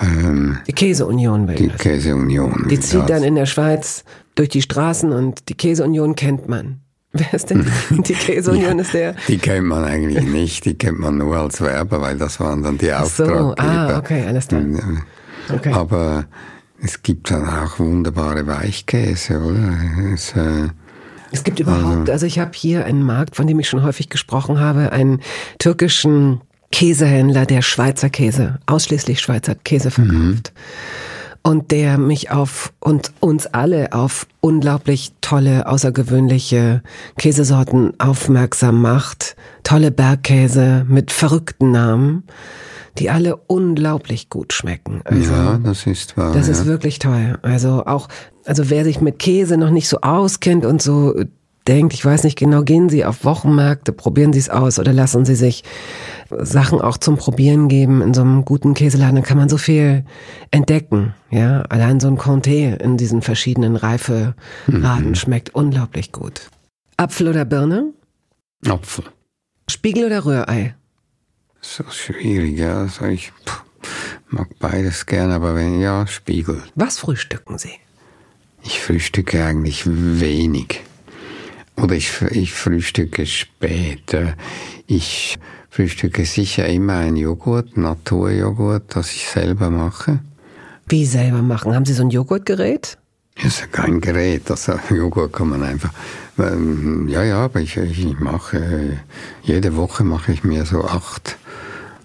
[0.00, 1.78] ähm, die Käseunion will Die das.
[1.78, 2.66] Käseunion.
[2.68, 6.80] Die zieht dann in der Schweiz durch die Straßen und die Käseunion kennt man.
[7.12, 8.78] Wer ist denn die, Käseunion?
[8.78, 9.14] ist der?
[9.26, 12.76] Die kennt man eigentlich nicht, die kennt man nur als Werber, weil das waren dann
[12.76, 13.40] die Auftraggeber.
[13.40, 14.62] So, ah, okay, alles klar.
[15.50, 15.72] Okay.
[15.72, 16.26] Aber
[16.82, 19.72] es gibt dann auch wunderbare Weichkäse, oder?
[20.12, 20.68] Es, äh,
[21.32, 24.10] es gibt überhaupt, also, also ich habe hier einen Markt, von dem ich schon häufig
[24.10, 25.20] gesprochen habe, einen
[25.58, 26.40] türkischen
[26.72, 30.14] Käsehändler, der Schweizer Käse, ausschließlich Schweizer Käse verkauft.
[30.16, 30.42] Mhm
[31.46, 36.82] und der mich auf und uns alle auf unglaublich tolle, außergewöhnliche
[37.18, 39.36] Käsesorten aufmerksam macht.
[39.62, 42.24] Tolle Bergkäse mit verrückten Namen,
[42.98, 45.02] die alle unglaublich gut schmecken.
[45.04, 46.32] Also, ja, das ist wahr.
[46.32, 46.52] Das ja.
[46.52, 47.38] ist wirklich toll.
[47.42, 48.08] Also auch,
[48.44, 51.14] also wer sich mit Käse noch nicht so auskennt und so
[51.68, 55.24] denkt, ich weiß nicht genau, gehen Sie auf Wochenmärkte, probieren Sie es aus oder lassen
[55.24, 55.64] Sie sich
[56.30, 60.04] Sachen auch zum Probieren geben in so einem guten Käseladen, kann man so viel
[60.50, 61.14] entdecken.
[61.30, 64.34] Ja, allein so ein Comté in diesen verschiedenen Reiferaden
[65.08, 65.14] mhm.
[65.14, 66.50] schmeckt unglaublich gut.
[66.96, 67.92] Apfel oder Birne?
[68.66, 69.04] Apfel.
[69.68, 70.74] Spiegel oder Rührei?
[71.60, 72.82] So schwierig, ja.
[72.82, 73.64] Also ich pff,
[74.28, 76.62] mag beides gern, aber wenn ja, Spiegel.
[76.74, 77.72] Was frühstücken Sie?
[78.62, 80.82] Ich frühstücke eigentlich wenig.
[81.76, 84.16] Oder ich, ich frühstücke spät.
[84.86, 85.38] Ich
[85.70, 90.20] frühstücke sicher immer ein Joghurt, Naturjoghurt, das ich selber mache.
[90.88, 91.74] Wie selber machen?
[91.74, 92.96] Haben Sie so ein Joghurtgerät?
[93.36, 95.90] Das ist ja kein Gerät, das Joghurt kann man einfach.
[96.38, 98.98] Ähm, ja, ja, aber ich, ich mache,
[99.42, 101.36] jede Woche mache ich mir so acht,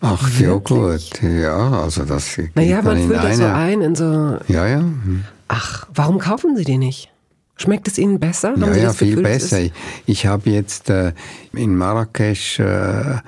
[0.01, 1.22] acht Joghurt.
[1.22, 2.38] Ja, also das.
[2.55, 4.38] Naja, man füllt das so ein in so.
[4.49, 4.84] Ja, ja.
[5.47, 7.09] Ach, warum kaufen Sie die nicht?
[7.56, 8.52] Schmeckt es Ihnen besser?
[8.52, 9.60] Haben ja, ja, viel Gefühl, besser.
[10.06, 11.14] Ich, habe jetzt äh,
[11.54, 13.20] in Marrakesch äh,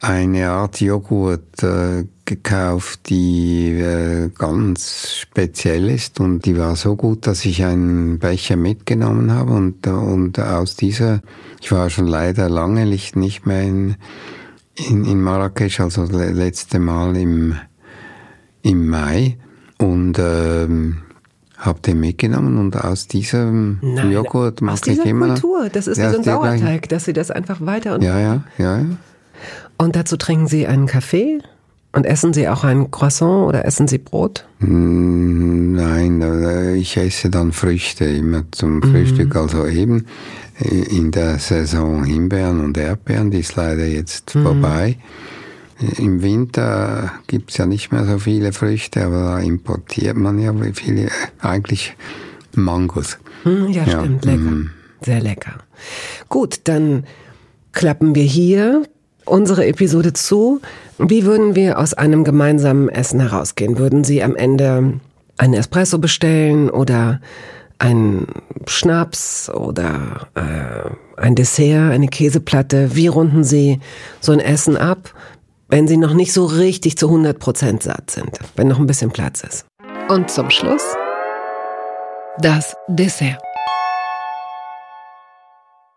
[0.00, 7.26] eine Art Joghurt äh, gekauft, die äh, ganz speziell ist und die war so gut,
[7.26, 11.20] dass ich einen Becher mitgenommen habe und, und aus dieser,
[11.60, 13.96] ich war schon leider lange nicht mehr in,
[14.74, 17.56] in, in Marrakesch, also das letzte Mal im,
[18.62, 19.38] im Mai
[19.78, 21.03] und ähm,
[21.64, 25.28] habe den mitgenommen und aus diesem Nein, Joghurt mache ich immer.
[25.28, 25.68] Kultur.
[25.72, 28.42] Das ist ja, wie so ein Sauerteig, dass sie das einfach weiter und ja, ja,
[28.58, 28.86] ja, ja.
[29.76, 31.40] Und dazu trinken Sie einen Kaffee
[31.92, 34.46] und essen Sie auch ein Croissant oder essen Sie Brot?
[34.58, 38.82] Hm, nein, ich esse dann Früchte immer zum mhm.
[38.82, 39.34] Frühstück.
[39.36, 40.06] Also eben
[40.58, 44.42] in der Saison Himbeeren und Erdbeeren, die ist leider jetzt mhm.
[44.44, 44.96] vorbei.
[45.98, 51.08] Im Winter gibt's ja nicht mehr so viele Früchte, aber da importiert man ja viele,
[51.40, 51.96] eigentlich
[52.54, 53.18] Mangos.
[53.42, 54.38] Hm, ja, ja, stimmt, lecker.
[54.38, 54.70] Mm.
[55.04, 55.58] Sehr lecker.
[56.28, 57.04] Gut, dann
[57.72, 58.84] klappen wir hier
[59.24, 60.60] unsere Episode zu.
[60.98, 63.78] Wie würden wir aus einem gemeinsamen Essen herausgehen?
[63.78, 65.00] Würden Sie am Ende
[65.36, 67.20] einen Espresso bestellen oder
[67.78, 68.26] einen
[68.66, 72.94] Schnaps oder äh, ein Dessert, eine Käseplatte?
[72.94, 73.80] Wie runden Sie
[74.20, 75.12] so ein Essen ab?
[75.68, 79.42] Wenn sie noch nicht so richtig zu 100% satt sind, wenn noch ein bisschen Platz
[79.42, 79.66] ist.
[80.08, 80.82] Und zum Schluss
[82.38, 83.38] das Dessert.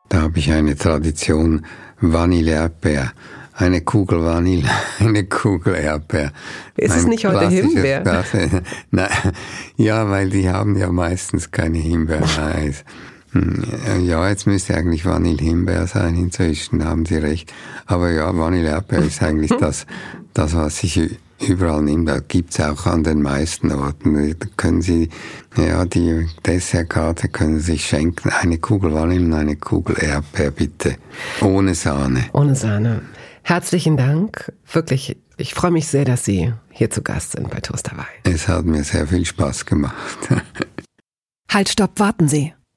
[0.09, 1.65] Da habe ich eine Tradition
[1.99, 3.11] Vanille-Erdbeer.
[3.53, 6.31] Eine Kugel Vanille, eine Kugel Erdbeer.
[6.75, 8.03] Ist es nicht heute Himbeer?
[8.91, 9.09] Nein,
[9.77, 12.85] ja, weil die haben ja meistens keine Himbeereis.
[13.37, 17.53] Hm, ja, jetzt müsste eigentlich Vanille-Himbeer sein inzwischen, haben Sie recht.
[17.85, 19.85] Aber ja, Vanille-Erdbeer ist eigentlich das,
[20.33, 22.09] das, was sich überall nimmt.
[22.09, 24.35] Das gibt's auch an den meisten Orten.
[24.39, 25.09] Da können Sie,
[25.55, 28.29] ja, die Dessertkarte können Sie sich schenken.
[28.29, 30.95] Eine Kugel Vanille und eine Kugel Erdbeer, bitte.
[31.41, 32.25] Ohne Sahne.
[32.33, 33.01] Ohne Sahne.
[33.43, 34.51] Herzlichen Dank.
[34.71, 38.05] Wirklich, ich freue mich sehr, dass Sie hier zu Gast sind bei Toast Hawaii.
[38.23, 40.17] Es hat mir sehr viel Spaß gemacht.
[41.51, 42.53] halt, stopp, warten Sie.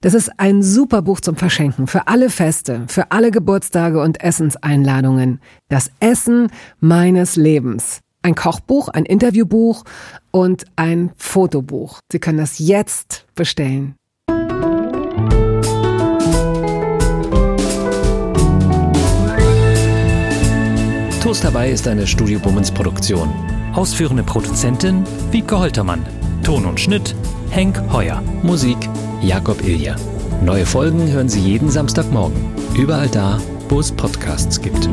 [0.00, 5.40] Das ist ein super Buch zum Verschenken für alle Feste, für alle Geburtstage und Essenseinladungen.
[5.68, 6.48] Das Essen
[6.80, 8.00] meines Lebens.
[8.22, 9.84] Ein Kochbuch, ein Interviewbuch
[10.30, 11.98] und ein Fotobuch.
[12.10, 13.96] Sie können das jetzt bestellen.
[21.22, 23.32] Toast dabei ist eine Studio Bummens Produktion.
[23.74, 26.04] Ausführende Produzentin Wiebke Holtermann.
[26.42, 27.14] Ton und Schnitt
[27.50, 28.20] Henk Heuer.
[28.42, 28.76] Musik
[29.22, 29.96] Jakob Ilja.
[30.44, 32.36] Neue Folgen hören Sie jeden Samstagmorgen.
[32.76, 34.88] Überall da, wo es Podcasts gibt.